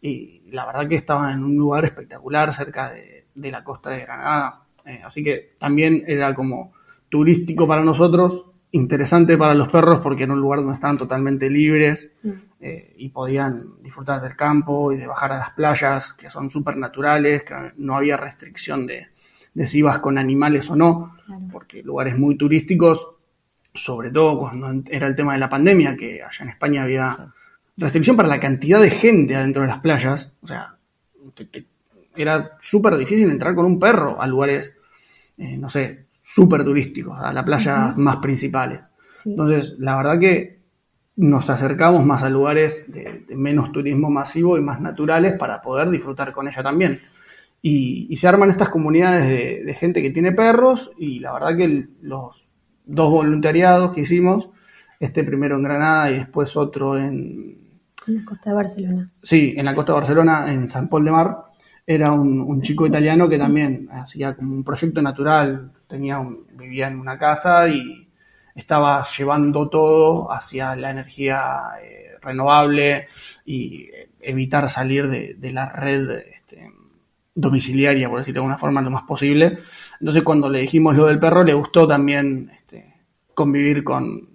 [0.00, 4.62] Y la verdad que estaban en un lugar espectacular cerca de, la costa de Granada.
[4.86, 6.72] Eh, así que también era como
[7.10, 12.08] turístico para nosotros, interesante para los perros porque era un lugar donde estaban totalmente libres
[12.22, 12.30] mm.
[12.60, 16.76] eh, y podían disfrutar del campo y de bajar a las playas, que son súper
[16.76, 19.08] naturales, que no había restricción de,
[19.54, 21.16] de si ibas con animales o no,
[21.50, 23.08] porque lugares muy turísticos,
[23.74, 27.32] sobre todo cuando era el tema de la pandemia, que allá en España había
[27.76, 30.76] restricción para la cantidad de gente adentro de las playas, o sea,
[32.14, 34.72] era súper difícil entrar con un perro a lugares,
[35.38, 38.80] eh, no sé, súper turísticos, a las playas más principales.
[39.24, 40.58] Entonces, la verdad que
[41.14, 45.88] nos acercamos más a lugares de, de, menos turismo masivo y más naturales para poder
[45.88, 47.00] disfrutar con ella también.
[47.62, 52.44] Y, se arman estas comunidades de, gente que tiene perros y la verdad que los
[52.84, 54.50] dos voluntariados que hicimos,
[54.98, 57.56] este primero en Granada y después otro en...
[58.08, 59.10] En la costa de Barcelona.
[59.22, 61.36] Sí, en la costa de Barcelona, en San Paul de Mar,
[61.86, 66.20] era un, chico italiano que también hacía como un proyecto natural, tenía
[66.52, 68.08] vivía en una casa y
[68.54, 73.06] estaba llevando todo hacia la energía eh, renovable
[73.44, 73.88] y
[74.20, 76.72] evitar salir de, la red este,
[77.34, 79.58] domiciliaria, por decirlo de alguna forma, lo más posible.
[80.00, 82.94] Entonces cuando le dijimos lo del perro, le gustó también este,
[83.34, 84.28] convivir con,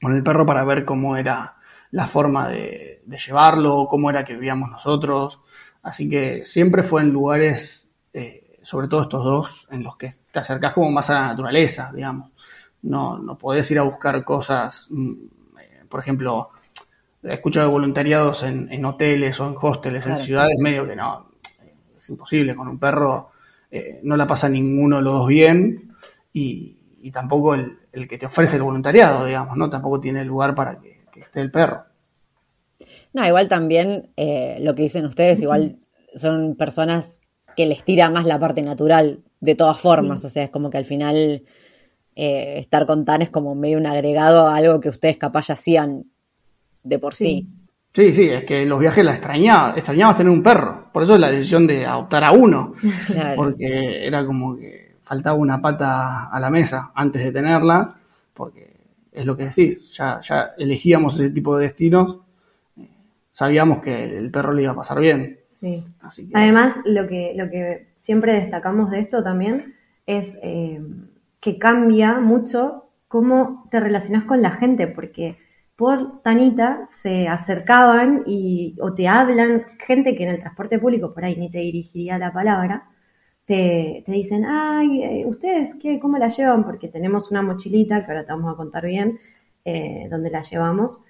[0.00, 1.56] el perro para ver cómo era
[1.92, 5.38] la forma de, llevarlo, cómo era que vivíamos nosotros.
[5.82, 10.38] Así que siempre fue en lugares, eh, sobre todo estos dos, en los que te
[10.38, 12.30] acercás como más a la naturaleza, digamos.
[12.82, 15.12] No, no podés ir a buscar cosas, mm,
[15.60, 16.50] eh, por ejemplo,
[17.22, 21.26] he escuchado voluntariados en, hoteles o en hosteles, en ciudades medio que no,
[21.96, 22.54] es imposible.
[22.54, 23.30] Con un perro
[23.70, 25.94] eh, no la pasa ninguno de los dos bien
[26.32, 26.76] y,
[27.12, 29.68] tampoco el, que te ofrece el voluntariado, digamos, ¿no?
[29.68, 31.84] Tampoco tiene lugar para que, esté el perro.
[33.12, 35.76] No, igual también eh, lo que dicen ustedes, igual
[36.14, 37.20] son personas
[37.56, 40.78] que les tira más la parte natural de todas formas, o sea, es como que
[40.78, 41.42] al final
[42.14, 45.54] eh, estar con Tan es como medio un agregado a algo que ustedes capaz ya
[45.54, 46.04] hacían
[46.82, 47.48] de por sí.
[47.92, 51.30] Sí, sí, es que los viajes la extrañaba, extrañabas tener un perro, por eso la
[51.30, 52.74] decisión de adoptar a uno,
[53.36, 57.96] porque era como que faltaba una pata a la mesa antes de tenerla,
[58.32, 58.72] porque
[59.12, 62.18] es lo que decís, ya, ya elegíamos ese tipo de destinos,
[63.32, 65.40] sabíamos que el perro le iba a pasar bien.
[65.60, 65.84] Sí.
[66.34, 69.74] Además, lo que, lo que siempre destacamos de esto también
[70.06, 70.80] es eh,
[71.40, 75.38] que cambia mucho cómo te relacionas con la gente, porque
[75.76, 81.24] por Tanita se acercaban y, o te hablan, gente que en el transporte público por
[81.24, 82.88] ahí ni te dirigiría la palabra,
[83.44, 86.64] te, dicen, ay, eh, ¿ustedes qué, cómo la llevan?
[86.64, 89.18] Porque tenemos una mochilita, que ahora te vamos a contar bien,
[89.64, 91.00] eh, donde la llevamos.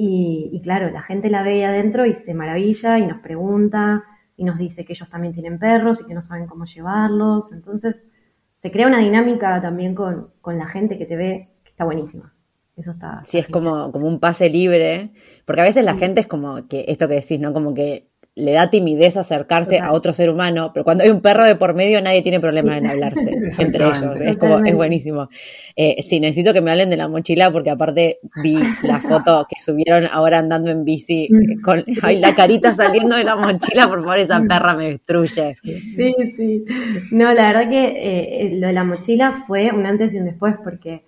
[0.00, 4.04] Y, claro, la gente la ve ahí adentro y se maravilla y nos pregunta
[4.36, 7.52] y nos dice que ellos también tienen perros y que no saben cómo llevarlos.
[7.52, 8.06] Entonces,
[8.54, 12.32] se crea una dinámica también con, con la gente que te ve que está buenísima.
[12.76, 13.22] Eso está.
[13.24, 15.10] Sí, es como, como un pase libre.
[15.44, 17.52] Porque a veces la gente es como que, esto que decís, ¿no?
[17.52, 18.07] Como que
[18.38, 21.74] le da timidez acercarse a otro ser humano, pero cuando hay un perro de por
[21.74, 24.20] medio nadie tiene problema en hablarse entre ellos.
[24.20, 25.28] Es como, es buenísimo.
[25.74, 29.60] Eh, sí, necesito que me hablen de la mochila porque aparte vi la foto que
[29.60, 31.60] subieron ahora andando en bici mm.
[31.62, 31.84] con
[32.20, 35.54] la carita saliendo de la mochila, por favor, esa perra me destruye.
[35.54, 36.64] Sí, sí.
[37.10, 40.54] No, la verdad que eh, lo de la mochila fue un antes y un después
[40.62, 41.06] porque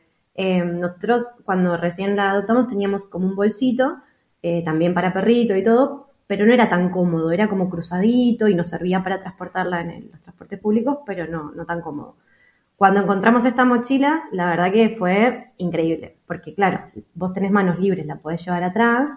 [0.65, 3.99] nosotros cuando recién la adoptamos teníamos como un bolsito,
[4.43, 8.55] eh, también para perrito y todo, pero no era tan cómodo, era como cruzadito y
[8.55, 12.15] nos servía para transportarla en los transportes públicos, pero no, no tan cómodo.
[12.77, 16.83] Cuando encontramos esta mochila, la verdad que fue increíble, porque claro,
[17.15, 19.11] vos tenés manos libres, la podés llevar atrás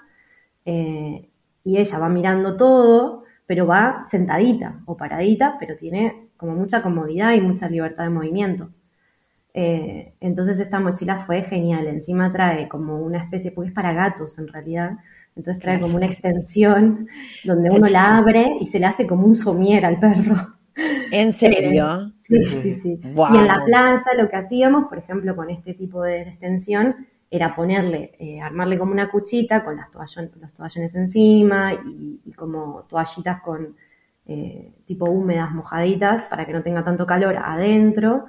[0.66, 1.30] eh,
[1.64, 7.34] y ella va mirando todo, pero va sentadita o paradita, pero tiene como mucha comodidad
[7.34, 8.70] y mucha libertad de movimiento.
[9.54, 11.86] Eh, entonces esta mochila fue genial.
[11.86, 14.98] Encima trae como una especie, porque es para gatos en realidad.
[15.36, 17.08] Entonces trae como una extensión
[17.44, 20.36] donde uno la abre y se le hace como un somier al perro.
[21.12, 22.12] ¿En serio?
[22.28, 23.00] sí, sí, sí.
[23.04, 27.56] Y en la plaza lo que hacíamos, por ejemplo, con este tipo de extensión, era
[27.56, 29.88] ponerle, eh, armarle como una cuchita con las
[30.40, 33.76] los toallones encima y, como toallitas con
[34.28, 38.26] eh, tipo húmedas, mojaditas, para que no tenga tanto calor adentro.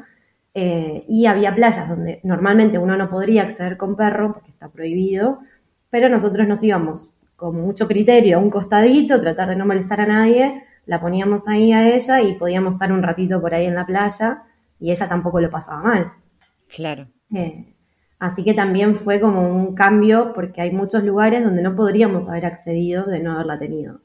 [0.55, 5.41] Eh, y había playas donde normalmente uno no podría acceder con perro porque está prohibido,
[5.95, 10.07] pero nosotros nos íbamos con mucho criterio a un costadito, tratar de no molestar a
[10.07, 13.87] nadie, la poníamos ahí a ella y podíamos estar un ratito por ahí en la
[13.87, 14.43] playa
[14.81, 16.13] y ella tampoco lo pasaba mal.
[16.67, 17.07] Claro.
[18.19, 22.47] Así que también fue como un cambio porque hay muchos lugares donde no podríamos haber
[22.47, 24.01] accedido de no haberla tenido,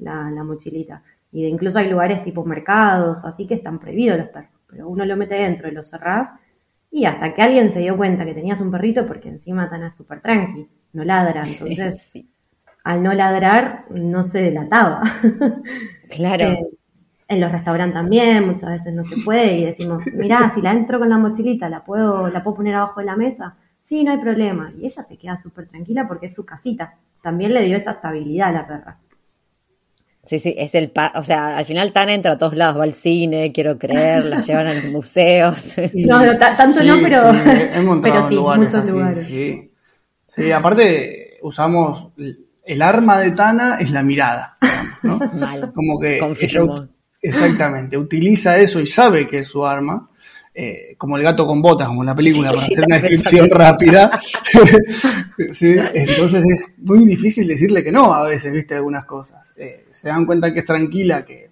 [0.00, 1.04] la, mochilita.
[1.30, 4.50] Y de incluso hay lugares tipo mercados o así que están prohibidos los perros.
[4.68, 6.30] Pero uno lo mete dentro y lo cerrás
[6.90, 10.20] y hasta que alguien se dio cuenta que tenías un perrito porque encima están súper
[10.20, 11.44] tranqui, no ladra.
[11.46, 12.10] Entonces,
[12.84, 15.02] al no ladrar, no se delataba.
[16.08, 16.52] Claro.
[16.52, 16.66] Eh,
[17.28, 20.98] en los restaurantes también, muchas veces no se puede y decimos, mirá, si la entro
[20.98, 23.56] con la mochilita, ¿la puedo, ¿la puedo poner abajo de la mesa?
[23.82, 24.72] Sí, no hay problema.
[24.78, 26.94] Y ella se queda súper tranquila porque es su casita.
[27.22, 28.96] También le dio esa estabilidad a la perra.
[30.24, 32.92] Sí, sí, es el, o sea, al final Tana entra a todos lados, va al
[32.92, 35.74] cine, quiero creer, la llevan a los museos.
[35.94, 39.26] no, tanto no, pero, pero sí, muchos lugares.
[39.26, 39.67] Sí.
[40.38, 42.08] Sí, aparte usamos
[42.64, 44.58] el arma de Tana es la mirada.
[45.02, 45.18] ¿no?
[45.74, 46.20] Como que
[47.20, 50.08] Exactamente, utiliza eso y sabe que es su arma,
[50.54, 54.20] eh, como el gato con botas, como en la película, para hacer una descripción rápida.
[55.60, 59.52] Entonces es muy difícil decirle que no a veces, viste, algunas cosas.
[59.56, 61.50] Eh, se dan cuenta que es tranquila, que,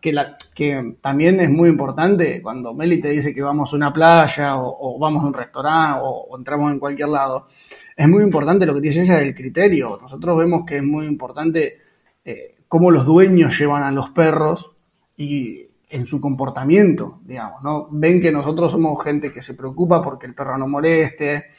[0.00, 3.92] que, la, que también es muy importante cuando Meli te dice que vamos a una
[3.92, 7.48] playa o, vamos a un restaurante o, entramos en cualquier lado.
[7.96, 9.98] Es muy importante lo que dice ella del criterio.
[10.00, 11.78] Nosotros vemos que es muy importante
[12.24, 14.70] eh, cómo los dueños llevan a los perros
[15.16, 17.88] y en su comportamiento, digamos, ¿no?
[17.90, 21.50] Ven que nosotros somos gente que se preocupa porque el perro no moleste,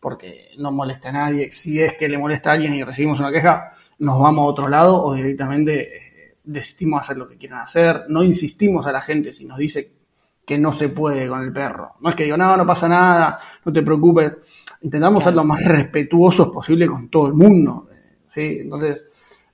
[0.00, 1.52] porque no moleste a nadie.
[1.52, 4.68] Si es que le molesta a alguien y recibimos una queja, nos vamos a otro
[4.68, 8.04] lado o directamente eh, decidimos hacer lo que quieran hacer.
[8.08, 9.92] No insistimos a la gente si nos dice
[10.44, 11.96] que no se puede con el perro.
[12.00, 14.32] No es que digo, no, no pasa nada, no te preocupes.
[14.82, 17.88] Intentamos ser lo más respetuosos posible con todo el mundo.
[18.26, 18.58] ¿sí?
[18.60, 19.06] Entonces,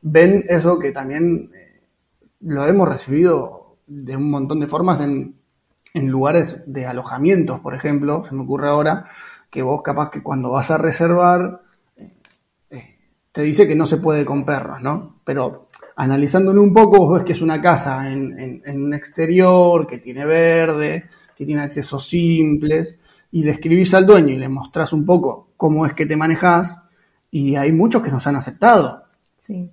[0.03, 1.81] ven eso que también eh,
[2.41, 5.37] lo hemos recibido de un montón de formas en,
[5.95, 9.09] lugares de alojamientos, por ejemplo, se me ocurre ahora
[9.51, 11.61] que vos capaz que cuando vas a reservar
[11.97, 12.13] eh,
[12.71, 12.99] eh,
[13.33, 15.17] te dice que no se puede con perros, ¿no?
[15.25, 19.99] Pero analizándolo un poco, vos ves que es una casa en, en, un exterior, que
[19.99, 22.97] tiene verde, que tiene accesos simples,
[23.31, 26.83] y le escribís al dueño y le mostrás un poco cómo es que te manejas,
[27.31, 29.05] y hay muchos que nos han aceptado.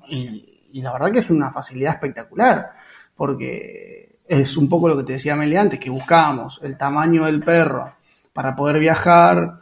[0.09, 2.71] Y, y la verdad que es una facilidad espectacular,
[3.15, 7.41] porque es un poco lo que te decía Meli antes, que buscábamos el tamaño del
[7.41, 7.93] perro
[8.33, 9.61] para poder viajar,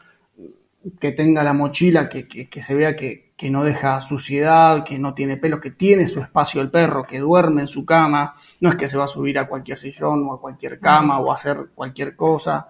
[1.00, 5.60] que tenga la mochila, que, se vea que, no deja suciedad, que no tiene pelos,
[5.60, 8.98] que tiene su espacio el perro, que duerme en su cama, no es que se
[8.98, 12.70] va a subir a cualquier sillón o a cualquier cama o a hacer cualquier cosa.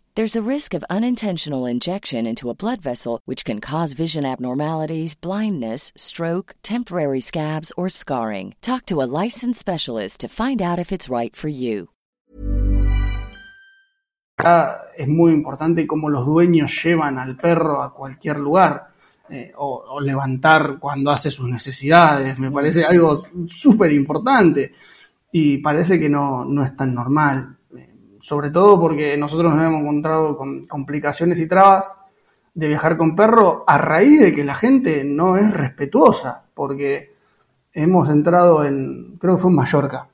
[0.13, 5.15] There's a risk of unintentional injection into a blood vessel, which can cause vision abnormalities,
[5.15, 8.55] blindness, stroke, temporary scabs, or scarring.
[8.59, 11.87] Talk to a licensed specialist to find out if it's right for you.
[14.97, 18.91] Es muy importante cómo los dueños llevan al perro a cualquier lugar.
[19.29, 24.73] Eh, o, o, levantar cuando hace sus necesidades, me parece algo súper importante
[25.31, 27.55] y parece que no, no es tan normal
[28.21, 31.91] sobre todo porque nosotros nos hemos encontrado con complicaciones y trabas
[32.53, 37.13] de viajar con perro a raíz de que la gente no es respetuosa, porque
[37.73, 40.09] hemos entrado en, creo que fue en Mallorca,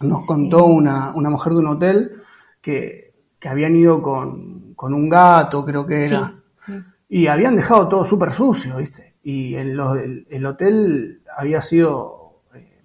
[0.00, 2.22] nos contó una, una, mujer de un hotel
[2.60, 6.82] que, que habían ido con, con, un gato, creo que era, sí, sí.
[7.08, 9.16] y habían dejado todo súper sucio, ¿viste?
[9.22, 12.82] Y el, el, el, hotel había sido eh,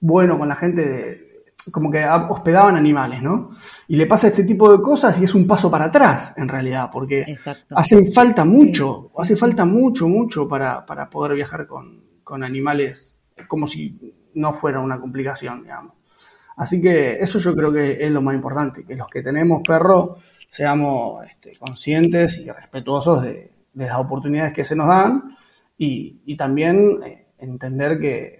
[0.00, 1.29] bueno con la gente de
[1.70, 3.50] como que hospedaban animales, ¿no?
[3.88, 6.90] Y le pasa este tipo de cosas y es un paso para atrás, en realidad,
[6.92, 7.76] porque Exacto.
[7.76, 12.44] hacen falta mucho, Sí, sí, hace falta mucho, mucho para, para poder viajar con, con
[12.44, 13.14] animales
[13.48, 15.94] como si no fuera una complicación, digamos.
[16.56, 20.18] Así que eso yo creo que es lo más importante, que los que tenemos perro
[20.50, 25.36] seamos este, conscientes y respetuosos de, de las oportunidades que se nos dan
[25.78, 28.39] y, y también eh, entender que,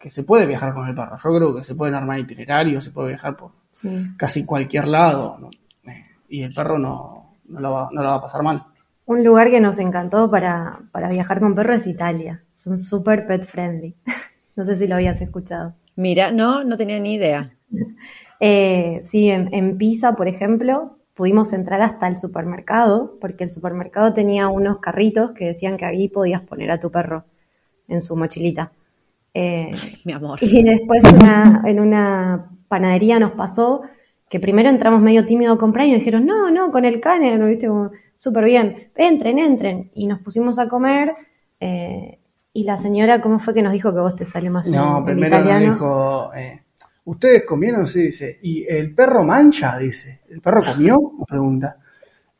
[0.00, 1.16] que se puede viajar con el perro.
[1.22, 3.88] Yo creo que se pueden armar itinerarios, se puede viajar por Sí.
[4.16, 5.50] casi cualquier lado ¿no?
[5.88, 8.64] Eh, y el perro no, no, la va, no la va a pasar mal.
[9.06, 12.42] Un lugar que nos encantó para, para viajar con perro es Italia.
[12.52, 13.94] Son súper pet friendly.
[14.56, 15.74] No sé si lo habías escuchado.
[15.96, 17.52] Mira, no, no tenía ni idea.
[18.42, 24.14] Eh, sí, en, en Pisa, por ejemplo, pudimos entrar hasta el supermercado, porque el supermercado
[24.14, 27.24] tenía unos carritos que decían que ahí podías poner a tu perro
[27.86, 28.72] en su mochilita.
[29.34, 29.72] Eh,
[30.04, 30.38] Mi amor.
[30.42, 33.82] y después una- en una panadería nos pasó
[34.28, 37.36] que primero entramos medio tímido a comprar y nos dijeron, no, no, con el cane,
[37.36, 37.66] ¿no viste?
[37.68, 39.90] Como, súper bien, entren, entren.
[39.94, 41.14] Y nos pusimos a comer
[41.60, 42.18] eh,
[42.52, 44.98] y la señora, ¿cómo fue que nos dijo que vos te sale más en- No,
[44.98, 45.72] en primero nos italiano?
[45.74, 46.62] dijo, eh,
[47.04, 47.86] ¿ustedes comieron?
[47.86, 48.38] Sí, dice.
[48.42, 49.76] ¿Y el perro mancha?
[49.78, 50.20] Dice.
[50.28, 50.96] ¿El perro comió?
[51.18, 51.76] Nos pregunta.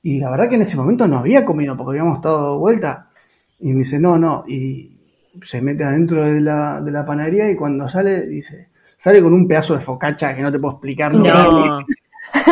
[0.02, 3.10] Y la verdad que en ese momento no había comido porque habíamos estado de vuelta.
[3.58, 4.44] Y me dice, no, no.
[4.48, 4.96] Y
[5.42, 9.46] se mete adentro de la, de la panadería y cuando sale, dice, sale con un
[9.48, 11.14] pedazo de focacha que no te puedo explicar.
[11.14, 11.80] No.
[11.80, 11.86] es.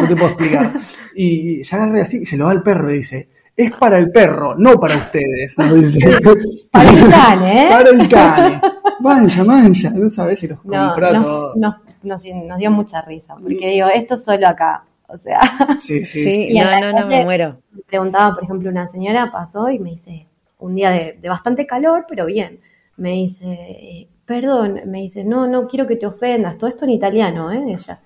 [0.00, 0.72] No te puedo explicar.
[1.14, 4.10] Y se agarra así y se lo da al perro y dice, es para el
[4.10, 5.54] perro, no para ustedes.
[6.70, 7.68] Para el cane, ¿eh?
[7.70, 8.60] Para el cane.
[9.00, 9.90] Mancha, mancha.
[9.90, 11.56] No sabes si los No, compró nos, todos.
[11.56, 14.82] nos, nos- nos dio mucha risa, porque digo, esto solo acá.
[15.06, 15.40] O sea,
[15.80, 16.48] Sí, sí, Sí.
[16.50, 17.56] Y no, no, no, me muero.
[17.72, 20.26] me preguntaba, por ejemplo, una señora pasó y me dice,
[20.58, 22.60] un día de, de bastante calor, pero bien,
[22.96, 26.90] me dice, eh, perdón, me dice, no, no quiero que te ofendas, todo esto en
[26.90, 27.74] italiano, ¿eh?
[27.74, 28.00] Ella,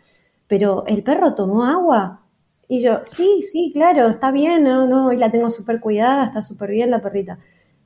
[0.46, 2.20] pero ¿el perro tomó agua?
[2.68, 6.42] Y yo, sí, sí, claro, está bien, no, no, hoy la tengo súper cuidada, está
[6.42, 7.38] súper bien la perrita.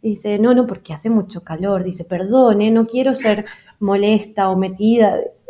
[0.03, 1.83] Y dice, no, no, porque hace mucho calor.
[1.83, 2.71] Dice, perdón, ¿eh?
[2.71, 3.45] no quiero ser
[3.81, 5.17] molesta o metida.
[5.17, 5.45] Dice.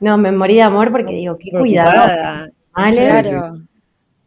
[0.00, 2.08] No, me morí de amor porque digo, qué cuidado.
[2.72, 3.60] Claro.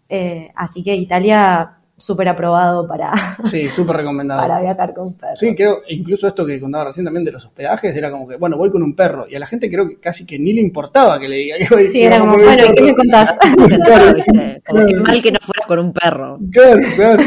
[0.08, 3.14] Eh, así que Italia súper aprobado para,
[3.46, 4.42] Sí, súper recomendado.
[4.48, 5.40] para viajar con perros.
[5.40, 8.58] Sí, creo, incluso esto que contaba recién también de los hospedajes, era como que, bueno,
[8.58, 11.20] voy con un perro, y a la gente creo que casi que ni le importaba
[11.20, 12.96] que le diga que voy Sí, que era como, con un bueno, ¿y qué me
[12.96, 13.38] contás?
[14.68, 16.40] Como que mal que no fuera con un perro.
[16.52, 17.22] Claro, claro,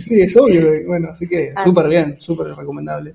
[0.00, 3.14] sí, es obvio, bueno, así que súper bien, súper recomendable.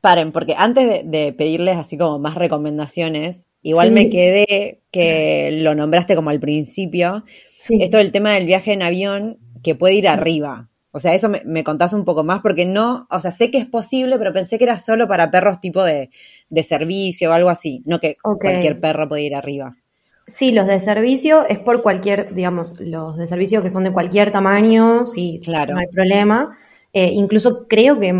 [0.00, 3.94] Paren, porque antes de, de pedirles así como más recomendaciones, igual Sí.
[3.94, 7.24] me quedé que lo nombraste como al principio,
[7.58, 7.78] Sí.
[7.82, 10.68] esto del tema del viaje en avión que puede ir arriba.
[10.90, 13.58] O sea, eso me, me contás un poco más porque no, o sea, sé que
[13.58, 16.10] es posible, pero pensé que era solo para perros tipo de,
[16.48, 19.76] de servicio o algo así, no que cualquier perro puede ir arriba.
[20.26, 24.30] Sí, los de servicio es por cualquier, digamos, los de servicio que son de cualquier
[24.30, 25.74] tamaño, sí, Claro.
[25.74, 26.58] no hay problema.
[26.92, 28.14] Eh, incluso creo que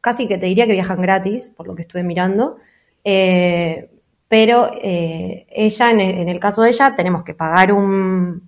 [0.00, 2.56] casi que te diría que viajan gratis, por lo que estuve mirando.
[3.04, 3.90] Eh,
[4.26, 8.47] pero eh, ella, en el, caso de ella, tenemos que pagar un,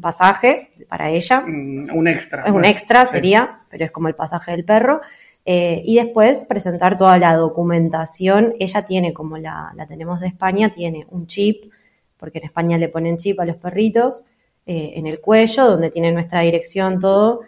[0.00, 1.44] pasaje para ella.
[1.46, 2.44] un extra.
[2.44, 5.00] Es un extra sería, pero es como el pasaje del perro.
[5.46, 8.54] Eh, y después presentar toda la documentación.
[8.58, 11.72] Ella tiene, como la, la, tenemos de España, tiene un chip,
[12.16, 14.24] porque en España le ponen chip a los perritos,
[14.66, 17.40] eh, en el cuello, donde tiene nuestra dirección, todo,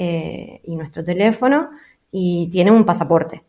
[0.00, 1.70] y nuestro teléfono,
[2.12, 3.42] y tiene un pasaporte.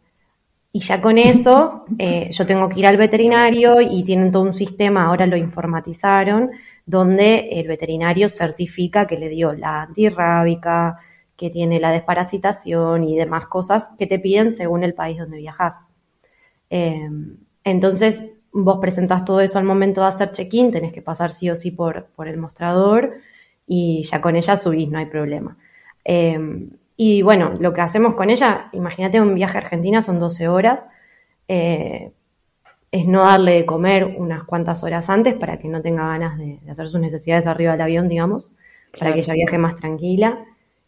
[0.72, 4.54] Y ya con eso, eh, yo tengo que ir al veterinario y tienen todo un
[4.54, 6.52] sistema, ahora lo informatizaron,
[6.90, 10.98] donde el veterinario certifica que le dio la antirrábica,
[11.38, 15.84] que tiene la desparasitación y demás cosas que te piden según el país donde viajas.
[16.72, 21.52] Em, entonces, vos presentás todo eso al momento de hacer check-in, tenés que pasar sí
[21.52, 23.18] o sí por, por el mostrador
[23.68, 25.58] y ya con ella subís, no hay problema.
[26.04, 30.48] Em, y bueno, lo que hacemos con ella, imagínate un viaje a Argentina, son 12
[30.48, 30.88] horas,
[31.48, 32.14] eh,
[32.92, 36.60] es no darle de comer unas cuantas horas antes para que no tenga ganas de,
[36.70, 38.52] hacer sus necesidades arriba del avión, digamos,
[38.98, 40.46] para que ella viaje más tranquila.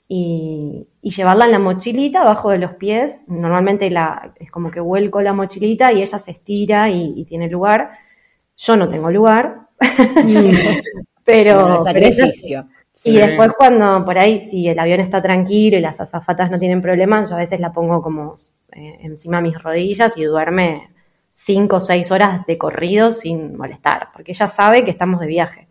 [0.08, 3.24] Y, llevarla en la mochilita abajo de los pies.
[3.28, 7.92] Normalmente la, es como que vuelco la mochilita y ella se estira y, tiene lugar.
[8.58, 9.68] Yo no tengo lugar,
[11.24, 12.68] pero, sacrificio.
[13.04, 16.82] Y después cuando por ahí, si el avión está tranquilo y las azafatas no tienen
[16.82, 18.36] problemas, yo a veces la pongo como
[18.74, 20.91] eh, encima de mis rodillas y duerme
[21.44, 25.68] cinco o seis horas de corrido sin molestar, porque ella sabe que estamos de viaje.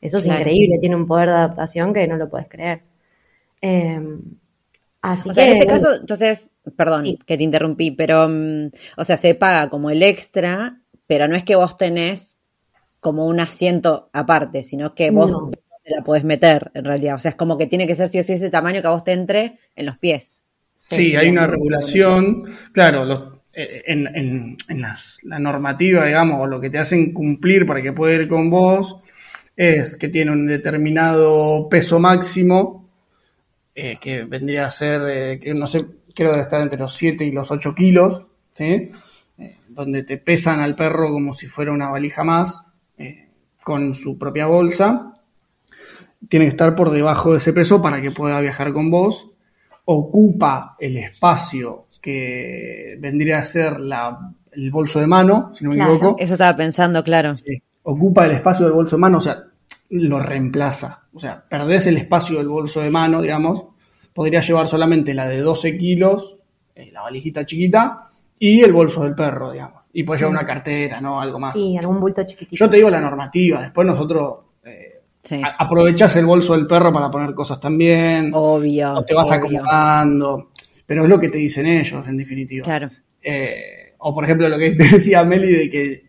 [0.00, 2.82] Eso es increíble, tiene un poder de adaptación que no lo puedes creer.
[3.62, 4.20] Em,
[5.00, 9.16] así o sea, en este caso, entonces, perdón que te interrumpí, pero, mm, o sea,
[9.16, 12.36] se paga como el extra, pero no es que vos tenés
[13.00, 15.32] como un asiento aparte, sino que vos
[15.86, 17.14] la puedes meter, en realidad.
[17.14, 18.90] O sea, es como que tiene que ser si o sí ese tamaño que a
[18.90, 20.44] vos te entre en los pies.
[20.74, 22.44] Sí, hay una regulación.
[22.72, 24.56] Claro, eh, en,
[25.22, 28.98] la normativa, digamos, o lo que te hacen cumplir para que pueda ir con vos,
[29.56, 32.90] es que tiene un determinado peso máximo,
[33.74, 35.84] eh, que vendría a ser, eh, que no sé,
[36.14, 38.90] creo que está entre los 7 y los 8 kilos, ¿sí?
[39.68, 42.62] donde te pesan al perro como si fuera una valija más,
[43.62, 45.16] con su propia bolsa
[46.28, 49.30] tiene que estar por debajo de ese peso para que pueda viajar con vos.
[49.84, 54.16] Ocupa el espacio que vendría a ser la,
[54.52, 56.14] el bolso de mano, si no me equivoco.
[56.20, 57.34] Eso estaba pensando, claro.
[57.82, 59.42] Ocupa el espacio del bolso de mano, o sea,
[59.90, 61.02] lo reemplaza.
[61.12, 63.64] O sea, perdés el espacio del bolso de mano, digamos.
[64.14, 66.38] Podría llevar solamente la de 12 kilos,
[66.76, 69.82] eh, la valijita chiquita, y el bolso del perro, digamos.
[69.92, 70.36] Y puede llevar mm.
[70.36, 71.20] una cartera, ¿no?
[71.20, 71.54] Algo más.
[71.54, 72.54] Sí, algún bulto chiquitito.
[72.54, 74.46] Yo te digo la normativa, después nosotros
[75.58, 78.30] Aprovechas el bolso del perro para poner cosas también.
[78.32, 78.94] Obvio.
[78.94, 80.50] O te vas acomodando.
[80.86, 82.64] Pero es lo que te dicen ellos, en definitiva.
[82.64, 82.90] Claro.
[83.22, 86.04] Eh, o por ejemplo, lo que te decía Meli de que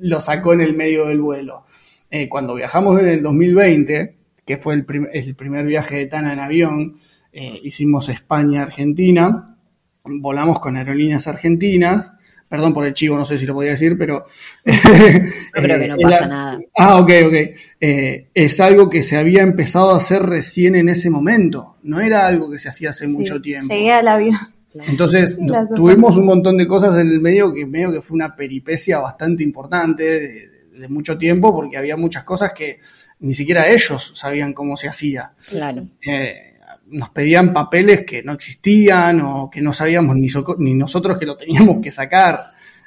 [0.00, 1.64] lo sacó en el medio del vuelo.
[2.10, 6.38] Eh, cuando viajamos en el 2020, que fue el, el primer viaje de Tana en
[6.38, 7.00] avión,
[7.32, 9.56] eh, hicimos España-Argentina,
[10.04, 12.12] volamos con aerolíneas argentinas
[12.48, 14.26] Perdón por el chivo, no sé si lo podía decir, pero...
[14.64, 14.72] Yo
[15.52, 16.58] creo que no pasa nada.
[16.76, 17.34] Ah, ok, ok.
[17.80, 21.76] Eh, es algo que se había empezado a hacer recién en ese momento.
[21.82, 23.72] No era algo que se hacía hace mucho tiempo.
[23.72, 24.38] Llegué al avión.
[24.74, 25.38] Entonces,
[25.74, 29.42] tuvimos un montón de cosas en el medio que medio que fue una peripecia bastante
[29.42, 32.78] importante de, mucho tiempo, porque había muchas cosas que
[33.20, 35.32] ni siquiera ellos sabían cómo se hacía.
[35.48, 35.88] Claro.
[36.06, 36.47] Eh,
[36.90, 40.28] nos pedían papeles que no existían o que no sabíamos ni,
[40.58, 42.38] ni nosotros que lo teníamos que sacar.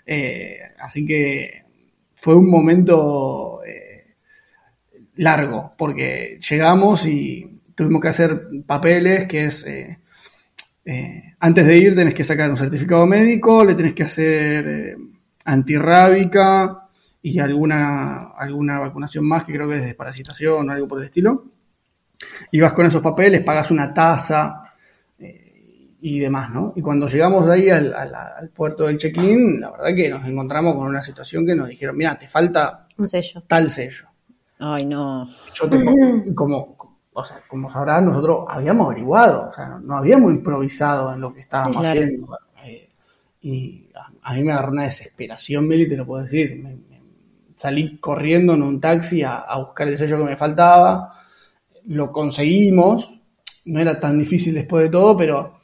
[0.05, 1.63] Eh, así que
[2.15, 4.15] fue un momento eh,
[5.15, 9.97] largo, porque llegamos y tuvimos que hacer papeles, que es, eh,
[11.39, 14.97] antes de ir tenés que sacar un certificado médico, le tenés que hacer
[15.45, 16.89] antirrábica
[17.21, 21.51] y alguna, alguna vacunación más, que creo que es desparasitación o algo por el estilo
[22.51, 24.63] y vas con esos papeles, pagas una tasa
[25.17, 26.73] eh, y demás, ¿no?
[26.75, 30.87] Y cuando llegamos de ahí al, puerto del check-in, la verdad que nos encontramos con
[30.87, 33.43] una situación que nos dijeron, mira, te falta un sello.
[33.47, 34.07] tal sello.
[34.59, 35.27] Ay, no.
[35.53, 35.69] Yo
[36.35, 36.75] como,
[37.13, 41.41] o sea, como sabrás, nosotros habíamos averiguado, o sea, no, habíamos improvisado en lo que
[41.41, 42.37] estábamos haciendo.
[42.65, 42.89] Eh,
[43.41, 43.89] y
[44.21, 46.63] a, mí me agarró una desesperación, Meli, te lo puedo decir.
[47.55, 51.20] salí corriendo en un taxi a, a buscar el sello que me faltaba
[51.85, 53.09] lo conseguimos,
[53.65, 55.59] no era tan difícil después de todo, pero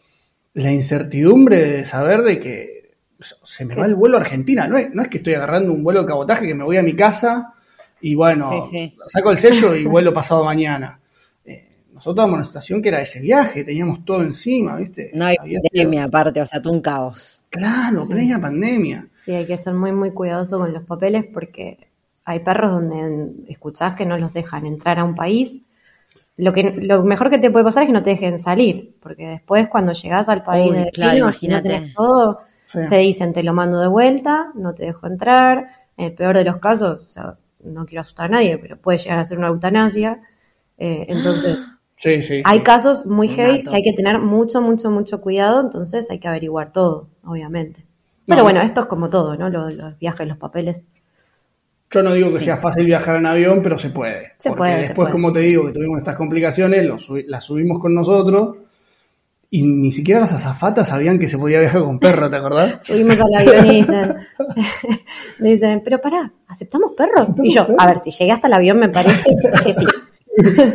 [0.53, 2.77] la incertidumbre de saber de que
[3.43, 5.83] se me va el vuelo a Argentina, no es, no es que estoy agarrando un
[5.83, 7.53] vuelo de cabotaje que me voy a mi casa
[8.01, 8.49] y bueno,
[9.07, 10.99] saco el sello y vuelo pasado mañana.
[11.43, 15.11] Eh, nosotros estábamos en una situación que era ese viaje, teníamos todo encima, ¿viste?
[15.15, 17.43] No hay pandemia aparte, o sea, tú un caos.
[17.49, 18.09] Claro, Sí.
[18.09, 19.07] plena pandemia.
[19.15, 21.87] Sí, hay que ser muy, muy cuidadoso con los papeles porque
[22.23, 25.61] hay perros donde escuchás que no los dejan entrar a un país.
[26.37, 29.27] Lo, que, lo mejor que te puede pasar es que no te dejen salir, porque
[29.27, 31.69] después cuando llegás al país Uy, de claro, destino, si no imagínate.
[31.69, 32.79] tenés todo, Sí.
[32.89, 35.67] te dicen te lo mando de vuelta, no te dejo entrar.
[35.97, 38.97] En el peor de los casos, o sea, no quiero asustar a nadie, pero puede
[38.99, 40.21] llegar a ser una eutanasia.
[40.77, 42.41] Eh, entonces, Sí, sí.
[42.45, 42.63] hay sí.
[42.63, 46.71] casos muy heavy que hay que tener mucho, mucho, mucho cuidado, entonces hay que averiguar
[46.71, 47.85] todo, obviamente.
[48.27, 48.43] Pero No.
[48.43, 49.49] bueno, esto es como todo, ¿no?
[49.49, 50.85] Los, los viajes, los papeles.
[51.89, 54.33] Yo no digo que sea fácil viajar en avión, pero se puede.
[54.37, 55.11] Se Porque puede, se después, puede.
[55.11, 58.57] como te digo, que tuvimos estas complicaciones, lo subi- las subimos con nosotros
[59.49, 62.77] y ni siquiera las azafatas sabían que se podía viajar con perro, ¿te acordás?
[62.85, 64.15] Subimos al avión y dicen,
[65.39, 67.29] dicen, pero pará, ¿aceptamos perros?
[67.41, 69.29] Y yo, a ver, si llegué hasta el avión me parece
[69.65, 69.85] que sí.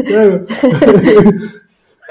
[0.07, 0.45] Claro.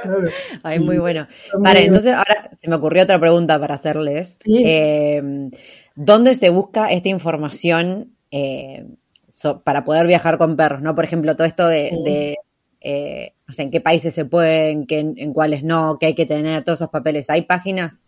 [0.04, 0.30] Claro.
[0.64, 1.28] Ay, muy bueno.
[1.60, 4.38] Vale, entonces ahora se me ocurrió otra pregunta para hacerles.
[4.44, 4.62] Sí.
[4.66, 5.50] Eh,
[5.96, 8.86] ¿Dónde se busca esta información eh,
[9.30, 10.82] so- para poder viajar con perros?
[10.82, 10.96] ¿No?
[10.96, 12.04] Por ejemplo, todo esto de, Sí.
[12.04, 12.38] de,
[12.82, 16.26] eh, no sé, en qué países se pueden, qué, en cuáles no, qué hay que
[16.26, 17.30] tener, todos esos papeles.
[17.30, 18.04] ¿Hay páginas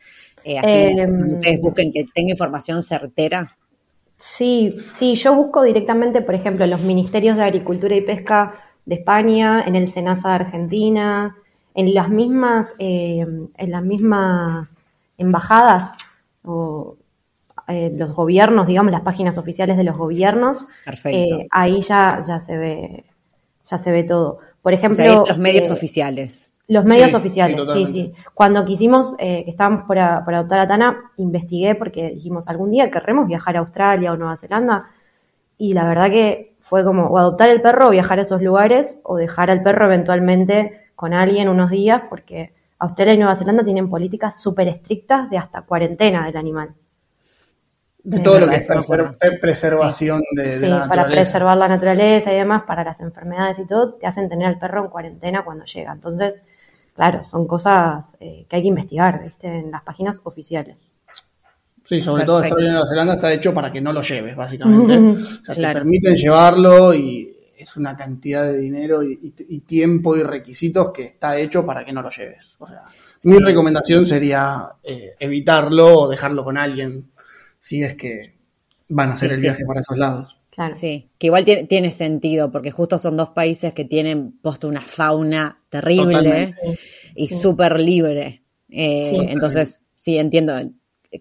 [0.46, 0.70] eh, así
[1.00, 1.20] Em.
[1.20, 3.56] donde ustedes busquen que tenga información certera?
[4.18, 8.56] Sí, sí, yo busco directamente, por ejemplo, los ministerios de Agricultura y Pesca
[8.86, 11.36] de España, en el SENASA de Argentina,
[11.76, 13.26] en las mismas, eh,
[13.58, 15.96] en las mismas embajadas
[16.44, 16.96] o
[17.68, 21.36] eh, los gobiernos, digamos, las páginas oficiales de los gobiernos, Perfecto.
[21.36, 23.06] eh, ahí ya, ya se ve,
[23.66, 24.40] ya se ve todo.
[24.62, 26.54] Por O ejemplo, sea, los medios eh, oficiales.
[26.68, 28.14] Los medios Sí, oficiales, sí, sí.
[28.34, 32.72] Cuando quisimos, eh, que estábamos por, a- por adoptar a Tana, investigué porque dijimos, algún
[32.72, 34.90] día querremos viajar a Australia o Nueva Zelanda.
[35.58, 39.02] Y la verdad que fue como o adoptar el perro o viajar a esos lugares
[39.04, 43.90] o dejar al perro eventualmente con alguien unos días porque Australia y Nueva Zelanda tienen
[43.90, 46.74] políticas súper estrictas de hasta cuarentena del animal.
[48.06, 49.16] De todo lo que es eso me acuerdo.
[49.18, 53.60] preser- preservación de, de Sí, la para preservar la naturaleza y demás, para las enfermedades
[53.60, 55.94] y todo, te hacen tener al perro en cuarentena cuando llega.
[55.94, 56.42] Entonces,
[56.94, 59.48] claro, son cosas eh, que hay que investigar, ¿viste?
[59.48, 60.76] En las páginas oficiales.
[61.86, 62.38] Sí, sobre todo.
[62.40, 64.98] Australia y Nueva Zelanda está hecho para que no lo lleves, básicamente.
[64.98, 65.74] O sea, Claro.
[65.80, 70.92] te permiten llevarlo y es una cantidad de dinero y, y- y tiempo y requisitos
[70.92, 72.56] que está hecho para que no lo lleves.
[72.60, 72.84] O sea,
[73.24, 77.12] mi recomendación sería eh, evitarlo o dejarlo con alguien
[77.64, 78.34] si es que
[78.90, 79.48] van a hacer Sí, el sí.
[79.48, 80.38] viaje para esos lados.
[80.52, 80.76] Claro.
[80.78, 84.82] Sí, que igual tiene, tiene sentido, porque justo son dos países que tienen puesto una
[84.82, 86.56] fauna terrible Totalmente.
[87.16, 87.36] y Sí.
[87.36, 88.44] súper libre.
[88.70, 89.18] Eh, Sí.
[89.30, 90.54] entonces, sí, entiendo,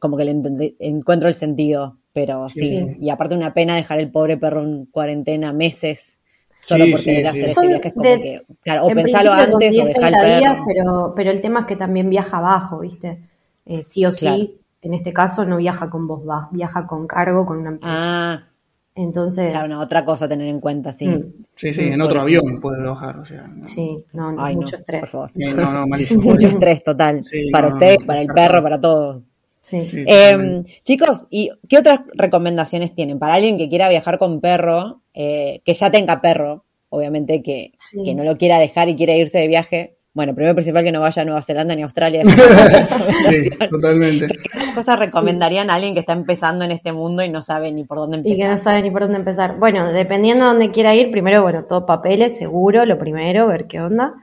[0.00, 0.34] como que le
[0.80, 2.60] encuentro el sentido, pero sí.
[2.60, 2.86] Sí.
[3.00, 6.18] Y aparte una pena dejar el pobre perro en cuarentena meses
[6.60, 7.28] solo Sí, por sí, querer sí.
[7.28, 7.88] hacer ese Son viaje.
[7.88, 10.64] Es como de- que, claro, o son antes o 10, dejar el 30 días, perro.
[10.66, 13.18] pero, pero el tema es que también viaja abajo, ¿viste?
[13.64, 14.58] Eh, sí o sí.
[14.82, 17.94] En este caso no viaja con vos, va, viaja con cargo, con una empresa.
[17.96, 18.48] Ah,
[18.94, 21.08] Entonces, claro, no, otra cosa a tener en cuenta, sí.
[21.08, 23.18] mm, Sí, sí, en otro avión puede bajar.
[23.18, 25.00] O sea, no, sí, no, no, Ay, mucho no, estrés.
[25.00, 25.30] por favor.
[25.34, 26.22] No, no, malísimo.
[26.32, 27.24] Mucho estrés total.
[27.24, 29.22] Sí, para no, para el perro, para todos.
[29.60, 29.84] Sí.
[29.84, 30.80] Sí, Eh, totalmente.
[30.84, 35.74] chicos, ¿y qué otras recomendaciones tienen para alguien que quiera viajar con perro, eh, que
[35.74, 38.02] ya tenga perro, obviamente que, Sí.
[38.04, 39.96] que no lo quiera dejar y quiera irse de viaje?
[40.14, 42.22] Bueno, primero principal que no vaya a Nueva Zelanda ni a Australia.
[43.30, 44.26] sí, totalmente.
[44.28, 47.84] ¿Qué cosas recomendarían a alguien que está empezando en este mundo y no sabe ni
[47.84, 48.50] por dónde Y que empezar?
[48.50, 49.58] no sabe ni por dónde empezar.
[49.58, 53.80] Bueno, dependiendo de dónde quiera ir, primero, bueno, todo papeles, seguro, lo primero, ver qué
[53.80, 54.14] onda.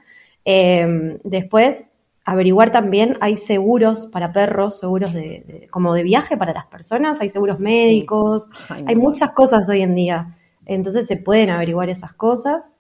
[0.45, 1.85] Eh, después,
[2.23, 7.19] averiguar también, hay seguros para perros, seguros de, de- como de viaje para las personas,
[7.19, 10.35] hay seguros médicos, Ay, hay muchas cosas hoy en día.
[10.67, 12.75] Entonces se pueden averiguar esas cosas.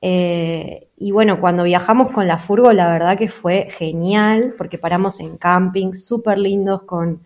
[0.00, 5.20] Eh, y bueno, cuando viajamos con la furgo, la verdad que fue genial, porque paramos
[5.20, 7.22] en campings súper lindos, con,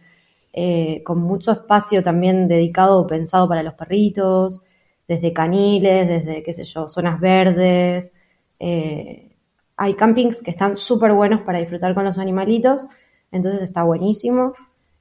[0.53, 4.63] eh, con mucho espacio también dedicado o pensado para los perritos,
[5.09, 8.15] desde caniles, desde, qué sé yo, zonas verdes.
[8.59, 9.37] Eh,
[9.77, 12.87] hay campings que están súper buenos para disfrutar con los animalitos,
[13.31, 14.55] entonces está buenísimo.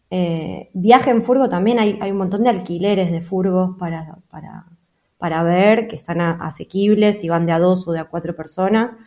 [0.10, 4.66] Eh, viaje en furgo también, hay, hay un montón de alquileres de furgos para, para,
[5.22, 8.36] para ver, que están a- asequibles y van de a dos o de a cuatro
[8.36, 8.98] personas.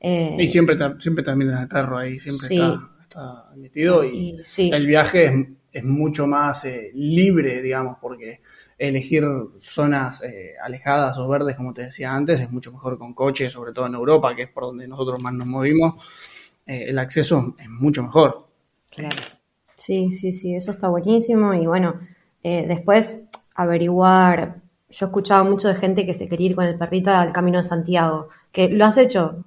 [0.00, 2.56] Eh, Y siempre, siempre termina el perro ahí, siempre Sí.
[2.60, 4.08] está, está metido y,
[4.40, 5.34] y sí, el viaje es,
[5.72, 8.40] es mucho más eh, libre, digamos, porque
[8.78, 9.24] elegir
[9.60, 13.72] zonas eh, alejadas o verdes, como te decía antes, es mucho mejor con coche, sobre
[13.72, 15.94] todo en Europa, que es por donde nosotros más nos movimos.
[16.66, 18.48] eh, el acceso es mucho mejor.
[18.90, 19.16] Claro.
[19.76, 21.54] Sí, sí, sí, eso está buenísimo.
[21.54, 21.98] Y bueno,
[22.42, 23.22] eh, después
[23.54, 24.62] averiguar.
[24.94, 27.64] Yo escuchaba mucho de gente que se quería ir con el perrito al Camino de
[27.64, 28.28] Santiago.
[28.52, 29.44] Que lo has hecho.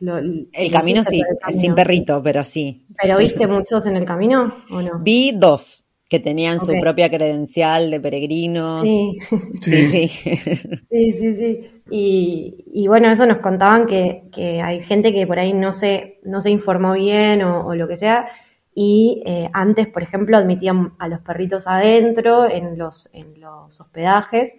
[0.00, 1.22] el camino sí,
[1.52, 2.86] sin perrito, pero sí.
[3.00, 4.98] ¿Pero viste muchos en el camino o no?
[5.00, 8.80] Vi dos que tenían su propia credencial de peregrinos.
[8.80, 9.18] Sí,
[9.58, 10.08] sí, sí.
[10.08, 11.70] sí, sí, sí.
[11.92, 16.50] Y, bueno, eso nos contaban que, hay gente que por ahí no se, no se
[16.50, 18.28] informó bien o, lo que sea.
[18.74, 24.58] Y eh, antes, por ejemplo, admitían a los perritos adentro en los, en los hospedajes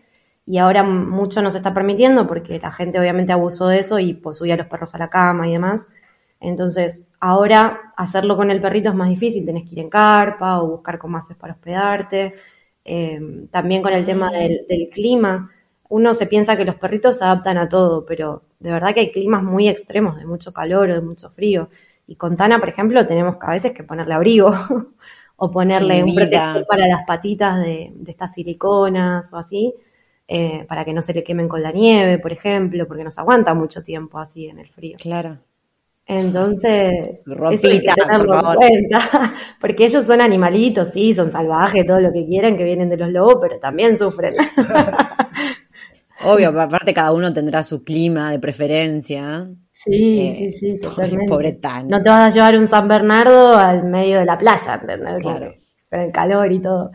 [0.51, 4.15] y ahora mucho no se está permitiendo porque la gente obviamente abusó de eso y
[4.15, 5.87] pues subía a los perros a la cama y demás.
[6.41, 10.67] Entonces, ahora hacerlo con el perrito es más difícil, tenés que ir en carpa o
[10.67, 12.35] buscar comaces para hospedarte.
[12.83, 14.37] Em, también con el tema ah.
[14.37, 15.49] del, clima,
[15.87, 19.11] uno se piensa que los perritos se adaptan a todo, pero de verdad que hay
[19.13, 21.69] climas muy extremos, de mucho calor o de mucho frío.
[22.07, 24.51] Y con Tana, por ejemplo, tenemos que a veces que ponerle abrigo
[25.37, 29.73] o ponerle un protector para las patitas de, de estas siliconas o así
[30.33, 33.53] eh, para que no se le quemen con la nieve, por ejemplo, porque nos aguanta
[33.53, 34.95] mucho tiempo así en el frío.
[34.97, 35.39] Claro.
[36.05, 41.99] Entonces, eso hay que tenerlo en cuenta, porque ellos son animalitos, sí, son salvajes, todo
[41.99, 44.35] lo que quieran, que vienen de los lobos, pero también sufren.
[46.23, 49.49] Obvio, aparte cada uno tendrá su clima de preferencia.
[49.69, 51.25] Sí, eh, sí, sí, totalmente.
[51.27, 51.89] Pobre tan.
[51.89, 55.21] No te vas a llevar un San Bernardo al medio de la playa, ¿entendés?
[55.21, 55.55] Claro.
[55.89, 56.91] Con el calor y todo.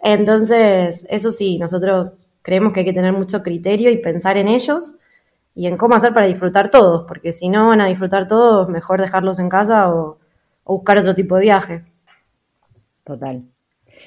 [0.00, 4.96] Entonces, eso sí, nosotros creemos que hay que tener mucho criterio y pensar en ellos
[5.54, 9.00] y en cómo hacer para disfrutar todos, porque si no van a disfrutar todos, mejor
[9.00, 10.18] dejarlos en casa o,
[10.64, 11.84] buscar otro tipo de viaje.
[13.02, 13.42] Total.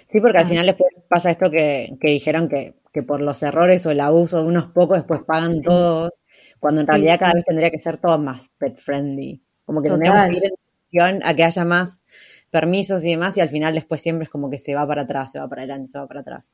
[0.08, 4.00] Sí, porque al final después pasa esto que, dijeron que, por los errores o el
[4.00, 6.12] abuso de unos pocos después pagan todos,
[6.60, 9.42] cuando en realidad cada vez tendría que ser todo más pet friendly.
[9.66, 12.04] Como que tendríamos que ir en dirección a que haya más
[12.50, 15.32] permisos y demás, y al final después siempre es como que se va para atrás,
[15.32, 16.46] se va para adelante, se va para atrás.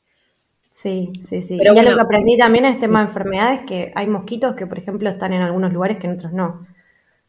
[0.78, 1.58] Sí, sí, sí.
[1.58, 4.68] Pero y lo que aprendí también en este tema de enfermedades, que hay mosquitos que,
[4.68, 6.68] por ejemplo, están en algunos lugares que en otros no.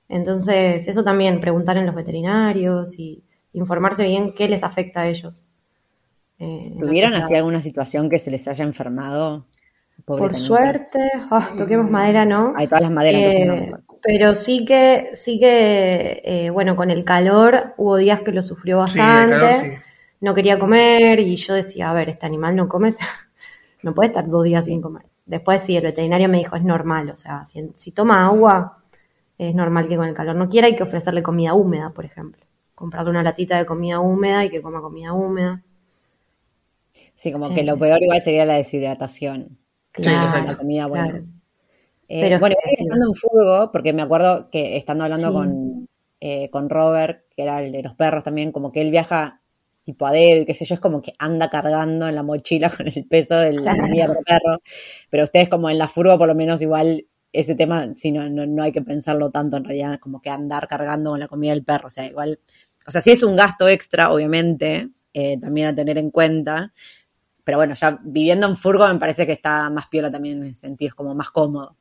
[0.06, 3.24] Entonces, eso también, preguntar en los veterinarios y
[3.54, 5.46] informarse bien qué les afecta a ellos.
[6.38, 9.46] Eh, ¿Tuvieron así alguna situación que se les haya enfermado?
[10.04, 12.52] Por suerte, ah, toquemos madera, ¿no?
[12.54, 13.34] Hay todas las maderas.
[13.34, 13.72] Eh,
[14.02, 18.76] pero sí que, sí que, eh, bueno, con el calor hubo días que lo sufrió
[18.76, 19.80] bastante.
[20.20, 22.90] No quería comer y yo decía, a ver, este animal no come,
[23.82, 25.04] no puede estar dos días sin comer.
[25.26, 28.78] Después sí, el veterinario me dijo, es normal, o sea, si, toma agua,
[29.36, 32.44] es normal que con el calor no quiera, hay que ofrecerle comida húmeda, por ejemplo.
[32.74, 35.62] Comprarle una latita de comida húmeda y que coma comida húmeda.
[37.14, 37.78] Sí, como que lo eh.
[37.78, 39.58] peor igual sería la deshidratación.
[39.92, 41.24] Claro, la comida buena.
[42.08, 45.88] Eh, Pero bueno, estando en Furgo, porque me acuerdo que estando hablando con,
[46.20, 49.42] eh, con Robert, que era el de los perros también, como que él viaja
[49.88, 52.68] tipo a dedo y qué sé yo, es como que anda cargando en la mochila
[52.76, 54.60] con el peso de la comida del perro.
[55.08, 58.62] Pero ustedes como en la furgo por lo menos igual ese tema, sí, no, no,
[58.62, 61.88] hay que pensarlo tanto en realidad, como que andar cargando con la comida del perro,
[61.88, 62.38] o sea, igual,
[62.86, 66.72] o sea, sí es un gasto extra, obviamente, eh, también a tener en cuenta,
[67.44, 70.60] pero bueno, ya viviendo en furgo me parece que está más piola también en ese
[70.60, 71.76] sentido, es como más cómodo.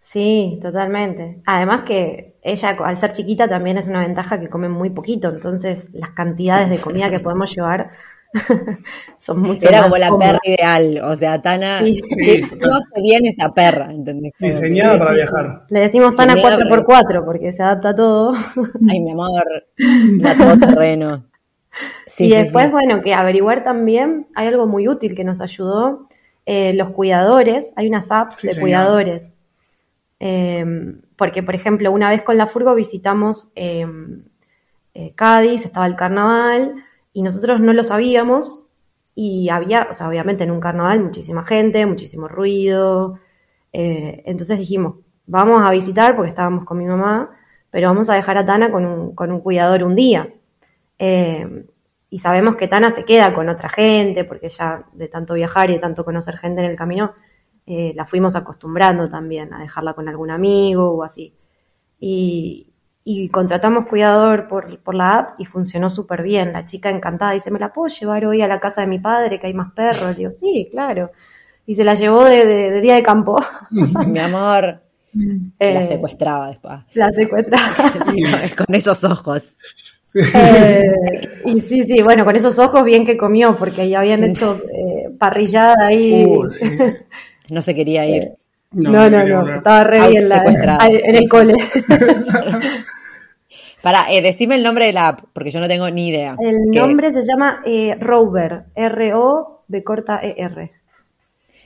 [0.00, 1.40] Sí, totalmente.
[1.46, 5.90] Además que ella, al ser chiquita, también es una ventaja que come muy poquito, entonces
[5.92, 7.90] las cantidades de comida que podemos llevar
[9.16, 12.40] son mucho Era como la perra ideal, o sea, Tana sí.
[12.58, 14.32] no se viene esa perra, ¿entendés?
[14.38, 15.66] Diseñada para viajar.
[15.68, 18.32] Le decimos Tana 4x4 porque se adapta a todo.
[18.90, 19.44] Ay, mi amor,
[20.18, 21.24] la todo terreno.
[22.18, 26.08] y después, bueno, que averiguar también, hay algo muy útil que nos ayudó,
[26.44, 29.36] eh, los cuidadores, hay unas apps de cuidadores
[30.24, 34.22] Em, porque, por ejemplo, una vez con la Furgo visitamos em,
[34.94, 36.76] eh, Cádiz, estaba el carnaval,
[37.12, 38.64] y nosotros no lo sabíamos,
[39.16, 43.18] y había, o sea, obviamente en un carnaval muchísima gente, muchísimo ruido.
[43.72, 44.96] Eh, entonces dijimos,
[45.26, 47.30] vamos a visitar porque estábamos con mi mamá,
[47.70, 50.32] pero vamos a dejar a Tana con un, con un cuidador un día.
[50.98, 51.66] Em,
[52.10, 55.74] y sabemos que Tana se queda con otra gente, porque ya de tanto viajar y
[55.74, 57.12] de tanto conocer gente en el camino,
[57.64, 61.34] eh, la fuimos acostumbrando también a dejarla con algún amigo o así.
[62.00, 62.68] Y,
[63.30, 66.52] contratamos cuidador por, la app y funcionó súper bien.
[66.52, 69.38] La chica encantada dice, ¿me la puedo llevar hoy a la casa de mi padre
[69.38, 70.10] que hay más perros?
[70.10, 71.10] Le digo, sí, claro.
[71.66, 73.40] Y se la llevó de, día de campo.
[73.70, 74.82] mi amor.
[75.14, 76.80] la eh, secuestraba después.
[76.94, 77.92] La secuestraba.
[78.56, 79.56] con esos ojos.
[80.14, 80.92] Eh,
[81.46, 84.60] y sí, sí, bueno, con esos ojos bien que comió, porque ya habían hecho
[85.18, 86.24] parrillada ahí.
[86.26, 86.48] Uh,
[87.52, 88.22] no se quería ir.
[88.22, 88.36] Eh,
[88.72, 91.54] no, no, no, estaba re bien en el cole.
[93.82, 96.36] Para, eh, decime el nombre de la app, porque yo no tengo ni idea.
[96.38, 100.70] El nombre se llama eh, Rover, R-O-B corta E-R.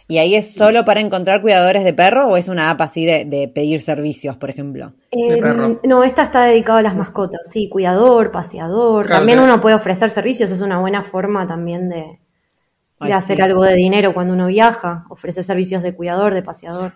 [0.09, 3.51] ¿Y ahí es solo para encontrar cuidadores de perro o es una app así de,
[3.53, 4.95] pedir servicios, por ejemplo?
[5.11, 5.41] Eh,
[5.83, 9.09] no, esta está dedicada a las mascotas, sí, cuidador, paseador.
[9.09, 12.21] también uno puede ofrecer servicios, es una buena forma también de,
[13.01, 16.95] hacer algo de dinero cuando uno viaja, ofrecer servicios de cuidador, de paseador.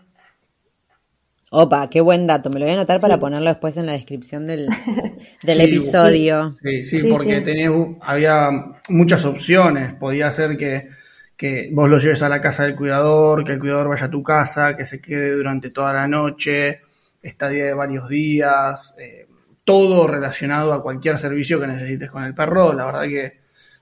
[1.53, 2.49] Opa, qué buen dato.
[2.49, 4.69] Me lo voy a anotar para ponerlo después en la descripción del,
[5.45, 6.53] episodio.
[6.63, 7.71] Sí, sí, porque tenía,
[8.03, 8.51] había
[8.89, 9.95] muchas opciones.
[9.95, 14.07] Podía ser que, vos lo lleves a la casa del cuidador, que el cuidador vaya
[14.07, 16.83] a tu casa, que se quede durante toda la noche,
[17.21, 19.27] estadía de varios días, eh,
[19.65, 22.73] todo relacionado a cualquier servicio que necesites con el perro.
[22.73, 23.40] La verdad que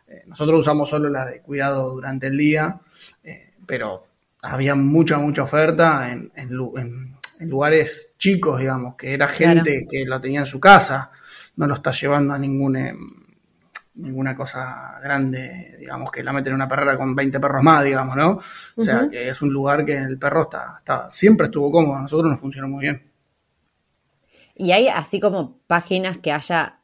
[0.09, 2.81] eh, nosotros usamos solo la de cuidado durante el día,
[3.23, 4.05] eh, pero
[4.43, 6.49] había mucha, mucha oferta en, en
[7.41, 11.11] en lugares chicos, digamos, que era gente que lo tenía en su casa,
[11.57, 12.95] no lo está llevando a ninguna,
[13.95, 18.17] ninguna cosa grande, digamos, que la meten en una perrera con 20 perros más, digamos,
[18.17, 18.41] ¿no?
[18.77, 22.03] O sea, que es un lugar que el perro está, está, siempre estuvo cómodo, a
[22.03, 23.11] nosotros nos funcionó muy bien.
[24.55, 26.78] Y hay así como páginas que haya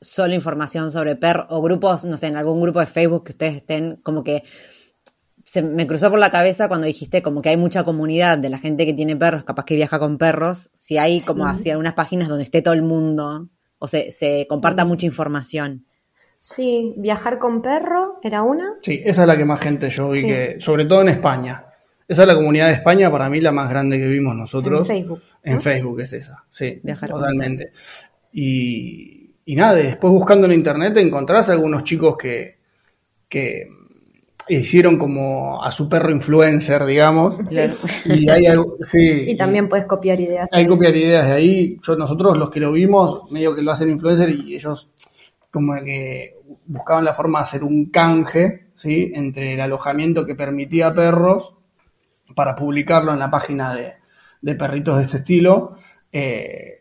[0.00, 3.56] solo información sobre perros o grupos, no sé, en algún grupo de Facebook que ustedes
[3.56, 4.44] estén como que
[5.44, 8.58] se me cruzó por la cabeza cuando dijiste como que hay mucha comunidad de la
[8.58, 12.28] gente que tiene perros, capaz que viaja con perros, si hay como así algunas páginas
[12.28, 13.48] donde esté todo el mundo
[13.78, 15.86] o se, se comparta mucha información.
[16.38, 18.76] Sí, viajar con perro era una.
[18.80, 21.66] Sí, esa es la que más gente yo vi que, sobre todo en España.
[22.08, 24.80] Esa es la comunidad de España, para mí la más grande que vimos nosotros.
[24.80, 25.22] En Facebook.
[25.42, 27.72] En Facebook es esa, sí, viajar totalmente.
[28.32, 32.58] Y, y nada, después buscando en internet encontrás algunos chicos que,
[33.28, 33.68] que
[34.48, 37.38] hicieron como a su perro influencer, digamos.
[38.04, 38.26] Y,
[39.30, 40.48] y también puedes copiar ideas.
[40.52, 41.78] Hay copiar ideas de ahí.
[41.82, 44.88] Yo, nosotros los que lo vimos, medio que lo hacen influencer y ellos
[45.50, 46.36] como que
[46.66, 49.12] buscaban la forma de hacer un canje, ¿sí?
[49.14, 51.54] Entre el alojamiento que permitía perros
[52.34, 55.76] para publicarlo en la página de, perritos de este estilo.
[56.12, 56.79] Eh,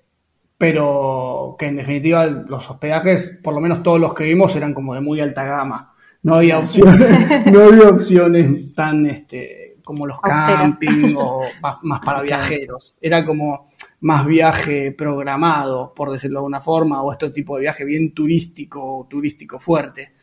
[0.60, 4.94] pero que en definitiva los hospedajes, por lo menos todos los que vimos, eran como
[4.94, 5.96] de muy alta gama.
[6.24, 11.44] No había opciones, no había opciones tan este, como los camping o
[11.84, 12.98] más, para viajeros.
[13.00, 13.70] Era como
[14.02, 19.08] más viaje programado, por decirlo de alguna forma, o este tipo de viaje bien turístico,
[19.10, 20.16] turístico fuerte.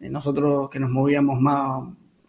[0.00, 1.82] Eh, nosotros que nos movíamos más,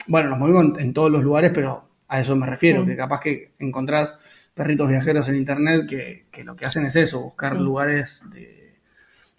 [0.07, 3.53] bueno, nos movimos en, todos los lugares, pero a eso me refiero, que capaz que
[3.59, 4.15] encontrás
[4.53, 8.79] perritos viajeros en internet que, lo que hacen es eso, buscar lugares de,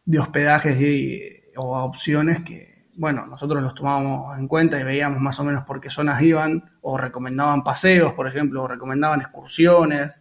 [0.04, 5.38] de hospedajes y, o opciones que, bueno, nosotros los tomábamos en cuenta y veíamos más
[5.40, 10.20] o menos por qué zonas iban, o recomendaban paseos, por ejemplo, o recomendaban excursiones,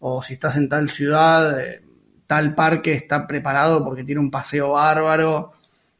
[0.00, 1.82] o si estás en tal ciudad, eh,
[2.26, 5.52] tal parque está preparado porque tiene un paseo bárbaro.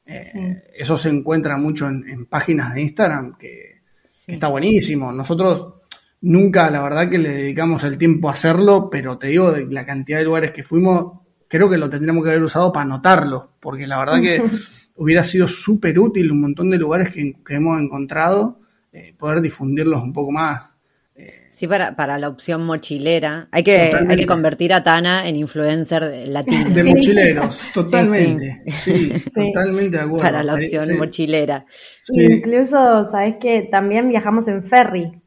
[0.05, 3.83] Eh, eso se encuentra mucho en, páginas de Instagram, que,
[4.27, 5.13] está buenísimo.
[5.13, 5.82] Nosotros
[6.23, 9.85] nunca, la verdad, que le dedicamos el tiempo a hacerlo, pero te digo, de la
[9.85, 13.87] cantidad de lugares que fuimos, creo que lo tendríamos que haber usado para anotarlo, porque
[13.87, 14.43] la verdad que
[14.97, 18.61] hubiera sido súper útil un montón de lugares que, hemos encontrado,
[18.93, 20.77] eh, poder difundirlos un poco más.
[21.15, 21.49] Eh.
[21.51, 23.49] Sí, para, para la opción mochilera.
[23.51, 26.71] Hay que, hay que convertir a Tana en influencer latino.
[26.71, 28.63] De mochileros, totalmente.
[28.83, 30.25] Sí, totalmente de acuerdo.
[30.25, 31.67] Para la opción mochilera.
[32.09, 35.22] Incluso, ¿sabes que También viajamos en ferry.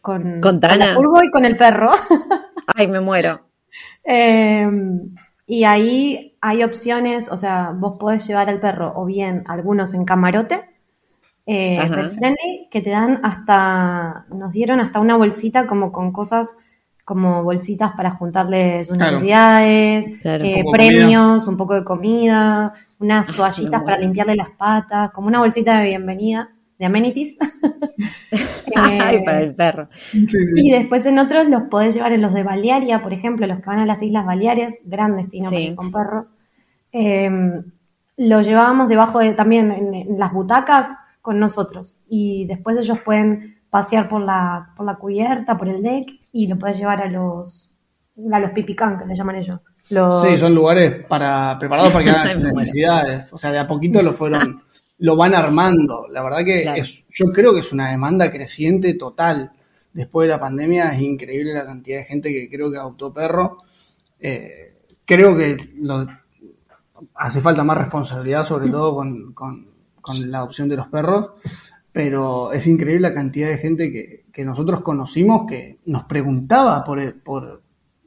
[0.00, 0.94] Con, con Tana.
[0.94, 1.90] Con y con el perro.
[2.76, 3.40] Ay, me muero.
[4.02, 5.14] Em,
[5.46, 10.04] y ahí hay opciones, o sea, vos podés llevar al perro o bien algunos en
[10.04, 10.64] camarote,
[11.46, 11.78] eh,
[12.14, 16.56] friendly, que te dan hasta, nos dieron hasta una bolsita como con cosas
[17.04, 23.98] como bolsitas para juntarle sus necesidades, eh, premios, un poco de comida, unas toallitas para
[23.98, 27.38] limpiarle las patas, como una bolsita de bienvenida de amenities.
[28.32, 29.88] eh, para el perro.
[30.56, 33.66] Y después en otros los podés llevar en los de Balearia, por ejemplo, los que
[33.66, 36.34] van a las Islas Baleares, gran destino con perros.
[36.92, 37.30] Eh,
[38.16, 41.96] lo llevábamos debajo de también en, las butacas con nosotros.
[42.08, 46.58] Y después ellos pueden pasear por la, por la cubierta, por el deck, y lo
[46.58, 47.70] puedes llevar a los,
[48.32, 49.60] a los pipicán, que le llaman ellos.
[49.86, 53.32] Sí, son lugares para, preparados para que hagan sus necesidades.
[53.34, 54.62] O sea, de a poquito lo fueron
[55.00, 56.06] lo van armando.
[56.08, 59.52] La verdad que es, yo creo que es una demanda creciente total.
[59.92, 63.58] Después de la pandemia es increíble la cantidad de gente que creo que adoptó perro.
[64.20, 66.06] Eh, creo que lo,
[67.14, 68.94] hace falta más responsabilidad, sobre todo
[69.34, 69.70] con,
[70.28, 71.32] la adopción de los perros,
[71.92, 77.60] pero es increíble la cantidad de gente que, nosotros conocimos que nos preguntaba por, por,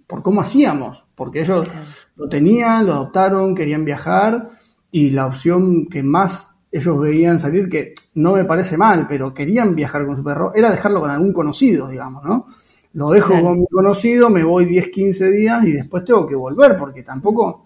[0.08, 1.68] por cómo hacíamos, porque ellos
[2.16, 4.50] lo tenían, lo adoptaron, querían viajar
[4.90, 9.76] y la opción que más ellos veían salir que no me parece mal, pero querían
[9.76, 12.48] viajar con su perro, era dejarlo con algún conocido, digamos, ¿no?
[12.94, 13.46] Lo dejo Claro.
[13.46, 17.66] con mi conocido, me voy 10, 15 días y después tengo que volver, porque tampoco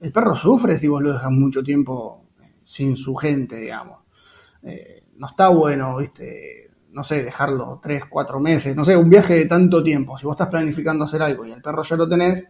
[0.00, 2.24] el perro sufre si vos lo dejas mucho tiempo
[2.64, 3.98] sin su gente, digamos.
[4.62, 9.34] Eh, no está bueno, viste, no sé, dejarlo 3, 4 meses, no sé, un viaje
[9.34, 10.18] de tanto tiempo.
[10.18, 12.44] Si vos estás planificando hacer algo y el perro ya lo tenés,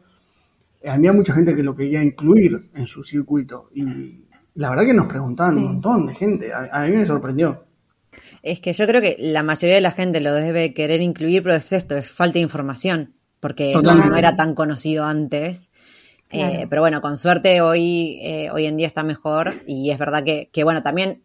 [0.80, 3.68] eh, había mucha gente que lo quería incluir en su circuito.
[3.74, 4.27] Y
[4.58, 5.58] la verdad que nos preguntaban Sí.
[5.58, 6.52] un montón de gente.
[6.52, 7.64] A, a mí me sorprendió.
[8.42, 11.54] Es que yo creo que la mayoría de la gente lo debe querer incluir, pero
[11.54, 15.70] es esto, es falta de información, porque no, era tan conocido antes.
[16.30, 20.24] Eh, pero bueno, con suerte hoy, eh, hoy en día está mejor y es verdad
[20.24, 21.22] que, que, bueno, también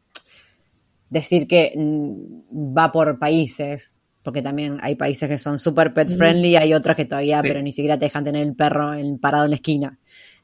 [1.10, 6.56] decir que mm, va por países, porque también hay países que son super pet friendly,
[6.56, 7.48] hay otros que todavía, Sí.
[7.48, 10.00] pero ni siquiera te dejan tener el perro en- parado en la esquina.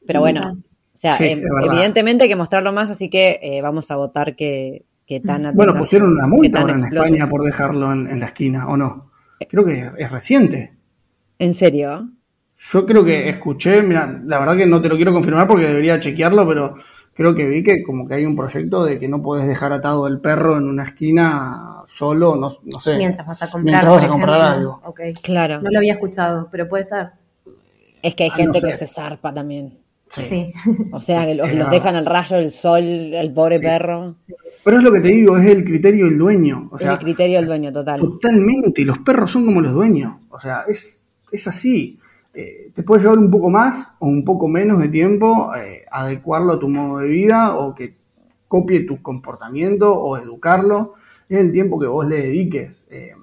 [0.05, 0.57] Pero bueno,
[0.99, 1.73] sea, Sí, eh, verdad.
[1.73, 5.73] evidentemente hay que mostrarlo más, así que eh, vamos a votar que, que tan Bueno,
[5.75, 6.85] pusieron una multa ahora en.
[6.93, 9.09] España por dejarlo en, en la esquina, ¿o no?
[9.49, 10.73] Creo que es reciente.
[11.39, 12.09] ¿En serio?
[12.71, 15.97] Yo creo que escuché, mira, la verdad que no te lo quiero confirmar porque debería
[15.99, 16.75] chequearlo, pero
[17.13, 20.05] creo que vi que como que hay un proyecto de que no puedes dejar atado
[20.07, 22.97] el perro en una esquina solo, no, no sé.
[22.97, 23.63] Mientras vas a comprar.
[23.63, 24.81] Mientras vas a comprar algo.
[24.83, 24.99] Ok.
[25.23, 25.61] Claro.
[25.61, 27.11] No lo había escuchado, pero puede ser.
[28.01, 29.77] Es que hay Ah, gente no que se zarpa también.
[30.09, 30.51] Sí.
[30.91, 34.15] O sea, que los, es dejan al rayo del sol, el pobre perro.
[34.63, 36.69] Pero es lo que te digo, es el criterio del dueño.
[36.71, 37.99] O es sea, el criterio del dueño, total.
[37.99, 40.15] totalmente, los perros son como los dueños.
[40.29, 41.01] O sea, es,
[41.31, 41.99] es así.
[42.33, 46.53] Eh, te puede llevar un poco más o un poco menos de tiempo eh, adecuarlo
[46.53, 47.95] a tu modo de vida o que
[48.47, 50.93] copie tu comportamiento o educarlo.
[51.27, 52.85] Es el tiempo que vos le dediques.
[52.89, 53.13] Eh,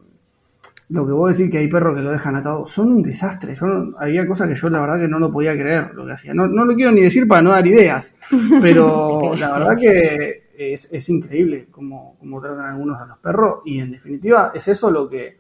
[0.89, 3.55] lo que vos decís que hay perros que lo dejan atado, son un desastre.
[3.55, 6.13] Yo no- había cosas que yo la verdad que no lo podía creer lo que
[6.13, 6.33] hacía.
[6.35, 8.15] No, no lo quiero ni decir para no dar ideas,
[8.61, 13.81] pero la verdad que es, es increíble cómo, cómo tratan algunos a los perros y
[13.81, 15.37] en definitiva es eso lo que,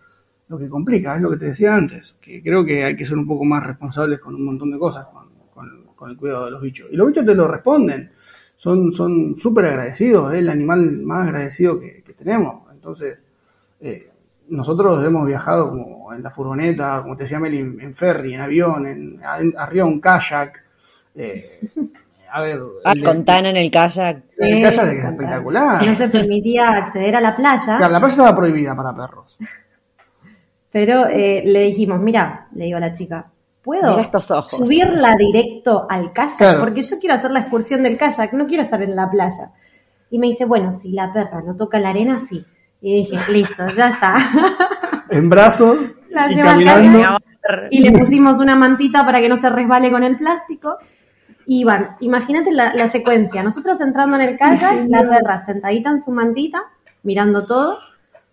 [0.49, 3.17] lo que complica, es lo que te decía antes, que creo que hay que ser
[3.17, 6.51] un poco más responsables con un montón de cosas, con, con- con el cuidado de
[6.51, 6.89] los bichos.
[6.91, 8.11] Y los bichos te lo responden,
[8.57, 12.71] son son súper agradecidos, es el animal más agradecido que, que tenemos.
[12.73, 13.25] Entonces,
[13.81, 14.11] eh,
[14.49, 18.41] nosotros hemos viajado como en la furgoneta, como te decía Meli, en, en ferry, en
[18.41, 20.63] avión, en, en- arriba un kayak.
[21.15, 21.61] eh,
[22.31, 24.17] a ver, Ah, el de- con Tana en el kayak.
[24.39, 25.87] el Sí, kayak es espectacular.
[25.87, 29.37] No se permitía acceder a la playa, Claro, la playa estaba prohibida para perros.
[30.71, 33.27] pero eh, le dijimos, mira, le digo a la chica,
[33.63, 34.51] ¿puedo Mira estos ojos.
[34.59, 36.37] subirla directo al kayak?
[36.39, 36.61] Claro.
[36.61, 39.51] Porque yo quiero hacer la excursión del kayak, no quiero estar en la playa.
[40.11, 42.45] Y me dice, bueno, si la perra no toca la arena, sí.
[42.81, 44.17] Y dije, listo, ya está.
[45.09, 45.79] En brazos
[46.11, 47.19] La y caminando.
[47.71, 50.79] y le pusimos una mantita para que no se resbale con el plástico.
[51.47, 53.43] Y van, imagínate la, la secuencia.
[53.45, 56.65] Nosotros entrando en el kayak, la perra sentadita en su mantita,
[57.05, 57.79] mirando todo.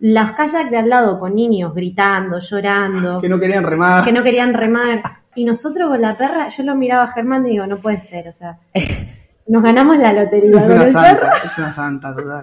[0.00, 4.04] Las kayak de al lado con niños gritando, llorando, Que no querían remar.
[4.04, 5.00] que no querían remar.
[5.36, 8.26] Y nosotros con la perra, yo lo miraba a Germán y digo, no puede ser,
[8.28, 8.58] o sea,
[9.46, 10.58] nos ganamos la lotería.
[10.58, 11.32] Es una santa, perro.
[11.44, 12.42] es una santa total.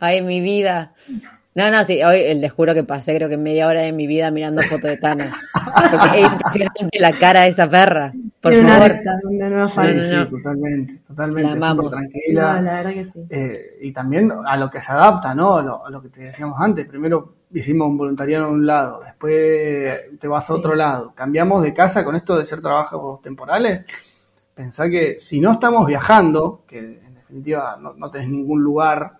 [0.00, 0.92] Ay, mi vida.
[1.54, 4.06] No, no, sí, hoy eh, les juro que pasé creo que media hora de mi
[4.06, 5.36] vida mirando fotos de Tana.
[5.90, 8.10] Porque es impresionante la cara de esa perra.
[8.40, 8.88] Por Tiene una favor.
[8.90, 9.92] recta Sí, falta.
[9.92, 10.28] no, sí, no.
[10.28, 11.90] totalmente, La totalmente, súper amamos.
[11.90, 12.54] tranquila.
[12.56, 13.26] No, la verdad que sí.
[13.28, 15.56] Eh, y también a lo que se adapta, ¿no?
[15.58, 16.86] A lo, a lo que te decíamos antes.
[16.86, 21.12] Primero hicimos un voluntariado a un lado, después te vas a otro lado.
[21.14, 23.84] Cambiamos de casa con esto de ser trabajos temporales.
[24.54, 29.12] Pensá que si no estamos viajando, que en definitiva no, no tenés ningún lugar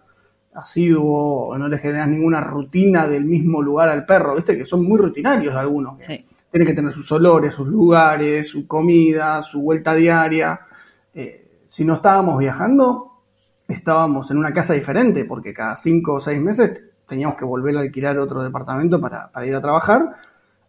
[0.54, 4.84] asiduo o no le generas ninguna rutina del mismo lugar al perro, viste que son
[4.84, 6.02] muy rutinarios algunos.
[6.04, 6.24] Sí.
[6.50, 10.60] Tienen que tener sus olores, sus lugares, su comida, su vuelta diaria.
[11.14, 13.22] Eh, si no estábamos viajando,
[13.66, 17.80] estábamos en una casa diferente, porque cada cinco o seis meses teníamos que volver a
[17.80, 20.16] alquilar otro departamento para, para ir a trabajar.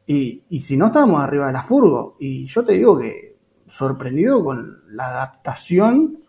[0.08, 2.16] Y, y si no, estábamos arriba de la furgo.
[2.20, 3.36] Y yo te digo que
[3.68, 6.23] sorprendido con la adaptación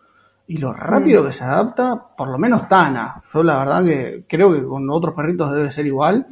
[0.47, 3.21] y lo rápido que se adapta, por lo menos Tana.
[3.33, 6.25] Yo la verdad que creo que con otros perritos debe ser igual,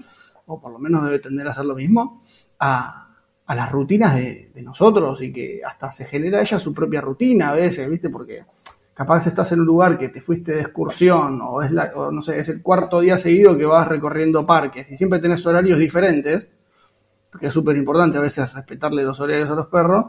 [0.46, 2.24] o por lo menos debe tender a hacer lo mismo,
[2.60, 3.04] a,
[3.46, 7.54] a las rutinas de, nosotros y que hasta se genera ella su propia rutina a
[7.54, 8.10] veces, ¿viste?
[8.10, 8.46] Porque
[8.94, 12.22] capaz estás en un lugar que te fuiste de excursión o es la, o no
[12.22, 16.48] sé, es el cuarto día seguido que vas recorriendo parques y siempre tenés horarios diferentes,
[17.30, 20.06] porque es súper importante a veces respetarle los horarios a los perros,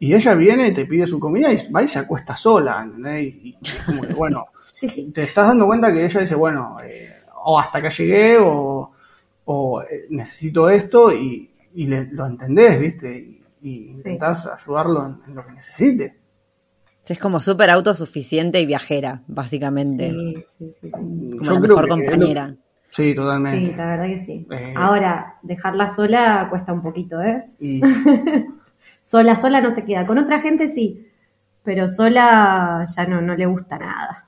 [0.00, 3.24] y ella viene y te pide su comida y va y se acuesta sola, ¿entendés?
[3.34, 5.10] Y, y es como que, bueno, Sí.
[5.12, 8.92] te estás dando cuenta que ella dice, bueno, eh, o hasta acá llegué, o,
[9.44, 13.18] o, eh, necesito esto, y, y le- lo entendés, ¿viste?
[13.18, 16.16] Y, y intentás ayudarlo en, en lo que necesite.
[17.06, 20.12] Es como súper autosuficiente y viajera, básicamente.
[20.58, 20.90] Sí, sí.
[20.90, 22.54] Como Yo la creo mejor que- compañera.
[22.90, 23.58] Sí, totalmente.
[23.58, 24.46] Sí, la verdad que sí.
[24.50, 24.74] Eh.
[24.76, 27.46] Ahora, dejarla sola cuesta un poquito, ¿eh?
[27.60, 27.80] Y
[29.08, 30.04] Sola, sola no se queda.
[30.04, 31.08] Con otra gente sí,
[31.62, 34.26] pero sola ya no, no le gusta nada.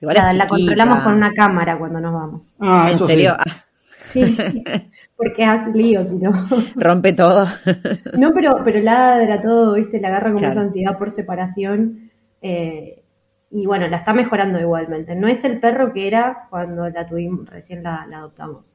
[0.00, 2.54] Igual La, controlamos con una cámara cuando nos vamos.
[2.60, 3.12] ah, ¿En eso sí.
[3.12, 3.36] serio?
[3.46, 3.64] Ah,
[4.00, 4.64] Sí,
[5.16, 6.30] porque hace lío, si no.
[6.76, 7.46] Rompe todo.
[8.16, 10.00] No, pero, pero ladra todo, ¿viste?
[10.00, 10.52] La agarra como Claro.
[10.52, 12.10] esa ansiedad por separación.
[12.40, 13.02] eh,
[13.50, 15.14] y bueno, la está mejorando igualmente.
[15.14, 18.74] No es el perro que era cuando la tuvimos, recién la, la adoptamos.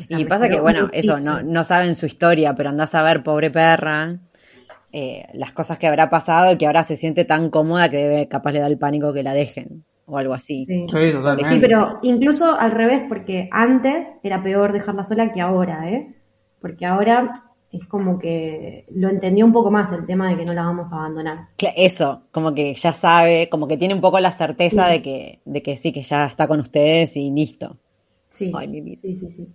[0.00, 3.02] O sea, y pasa que, bueno, eso, no, no saben su historia, pero andás a
[3.02, 4.16] ver, pobre perra,
[4.92, 8.28] eh, las cosas que habrá pasado y que ahora se siente tan cómoda que debe,
[8.28, 10.64] capaz le da el pánico que la dejen, o algo así.
[10.66, 10.86] Sí.
[10.88, 11.50] Sí, totalmente.
[11.50, 16.14] Sí, pero incluso al revés, porque antes era peor dejarla sola que ahora, ¿eh?
[16.60, 17.32] Porque ahora
[17.72, 20.92] es como que lo entendió un poco más el tema de que no la vamos
[20.92, 21.46] a abandonar.
[21.76, 24.92] Eso, como que ya sabe, como que tiene un poco la certeza Sí.
[24.94, 27.76] de que, de que sí, que ya está con ustedes y listo.
[28.28, 28.98] Sí, Ay, mi vida.
[29.02, 29.48] sí, sí, sí.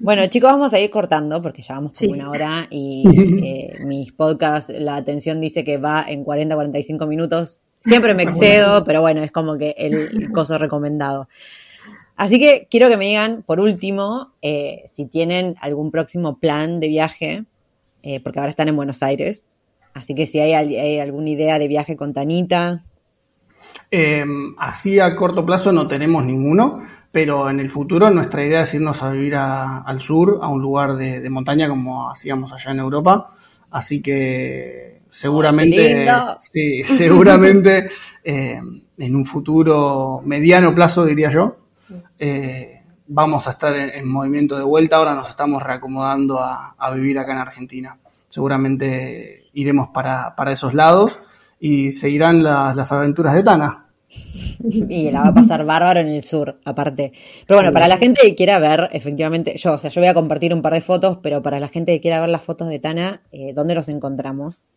[0.00, 2.18] Bueno, chicos, vamos a ir cortando porque ya vamos como Sí.
[2.20, 3.04] una hora y
[3.44, 7.60] eh, mis podcasts, la atención dice que va en 40, 45 minutos.
[7.80, 11.28] Siempre me excedo, pero bueno, es como que el, el coso recomendado.
[12.14, 16.88] Así que quiero que me digan, por último, eh, si tienen algún próximo plan de
[16.88, 17.44] viaje,
[18.02, 19.46] eh, porque ahora están en Buenos Aires.
[19.94, 22.82] Así que si hay, hay alguna idea de viaje con Tanita,
[23.90, 24.24] Eh,
[24.58, 26.82] así a corto plazo no tenemos ninguno,
[27.12, 30.60] pero en el futuro nuestra idea es irnos a vivir a- al sur, a un
[30.62, 33.30] lugar de, de montaña como hacíamos allá en Europa.
[33.70, 35.76] Así que seguramente,
[36.40, 37.90] sí, seguramente
[38.24, 38.60] eh,
[38.98, 41.56] en un futuro mediano plazo, diría yo,
[42.18, 44.96] eh, vamos a estar en, en movimiento de vuelta.
[44.96, 47.96] Ahora nos estamos reacomodando a, a vivir acá en Argentina.
[48.28, 51.18] Seguramente iremos para, para esos lados
[51.60, 53.86] y seguirán las, las aventuras de Tana.
[54.88, 57.12] y la va a pasar bárbaro en el sur, aparte.
[57.46, 60.14] Pero bueno, para la gente que quiera ver, efectivamente, yo, o sea, yo voy a
[60.14, 62.78] compartir un par de fotos, pero para la gente que quiera ver las fotos de
[62.78, 64.68] Tana, eh, ¿dónde los encontramos?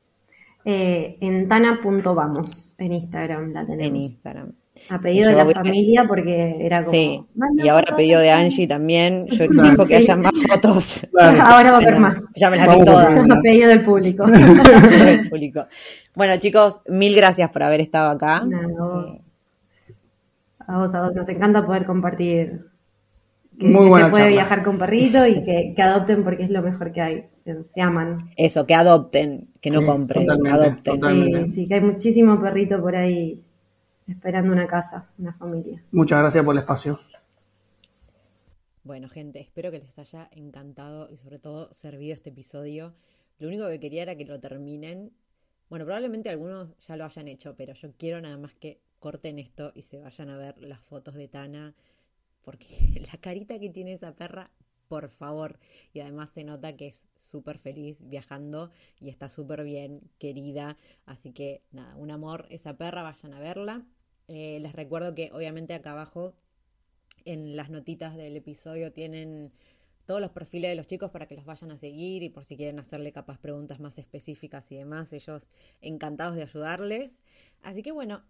[0.68, 3.86] Eh, en tana.vamos, en Instagram la tenemos.
[3.86, 4.52] En Instagram.
[4.90, 6.92] A pedido de la a- familia porque era como...
[6.92, 8.42] Sí, "Manda y ahora fotos pedido de Tana".
[8.42, 9.94] Angie también, yo exijo que Sí.
[9.94, 11.08] haya más fotos.
[11.12, 11.42] Claro.
[11.46, 12.20] Ahora va a haber más.
[12.36, 13.30] Ya me las vi a todas.
[13.30, 14.26] A pedido del público.
[14.26, 15.66] del público.
[16.16, 18.44] Bueno, chicos, mil gracias por haber estado acá.
[18.46, 18.68] Nada,
[20.68, 20.94] a vos.
[20.96, 22.66] A vos, nos encanta poder compartir
[23.60, 24.32] que, Muy que buena se puede charla.
[24.32, 27.24] viajar con perrito y que, que adopten porque es lo mejor que hay.
[27.32, 28.32] Se, se aman.
[28.36, 31.00] eso, que adopten, que no Sí, compren, totalmente, adopten.
[31.00, 31.46] Totalmente.
[31.48, 33.44] Sí, sí, que hay muchísimo perrito por ahí
[34.08, 35.84] esperando una casa, una familia.
[35.92, 37.00] Muchas gracias por el espacio.
[38.84, 42.94] Bueno, gente, espero que les haya encantado y sobre todo servido este episodio.
[43.40, 45.12] Lo único que quería era que lo terminen.
[45.70, 49.72] Bueno, probablemente algunos ya lo hayan hecho, pero yo quiero nada más que corten esto
[49.76, 51.76] y se vayan a ver las fotos de Tana,
[52.42, 52.66] porque
[53.14, 54.50] la carita que tiene esa perra,
[54.88, 55.60] por favor.
[55.94, 60.76] Y además se nota que es súper feliz viajando y está súper bien querida.
[61.06, 63.86] Así que nada, un amor esa perra, vayan a verla.
[64.28, 66.34] Eh, les recuerdo que obviamente acá abajo
[67.26, 69.52] en las notitas del episodio tienen
[70.08, 72.58] todos los perfiles de los chicos para que los vayan a seguir y por si
[72.58, 75.48] quieren hacerle capaz preguntas más específicas y demás, ellos
[75.82, 77.22] encantados de ayudarles.
[77.62, 78.24] Así que bueno,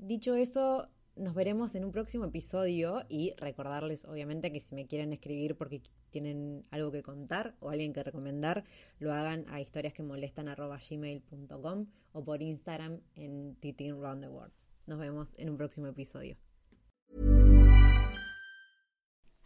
[0.00, 5.12] dicho eso, nos veremos en un próximo episodio y recordarles obviamente que si me quieren
[5.12, 8.64] escribir porque tienen algo que contar o alguien que recomendar,
[8.98, 14.52] lo hagan a historiasquemolestan.gmail.com o por Instagram en Titin Round the World.
[14.86, 16.36] Nos vemos en un próximo episodio.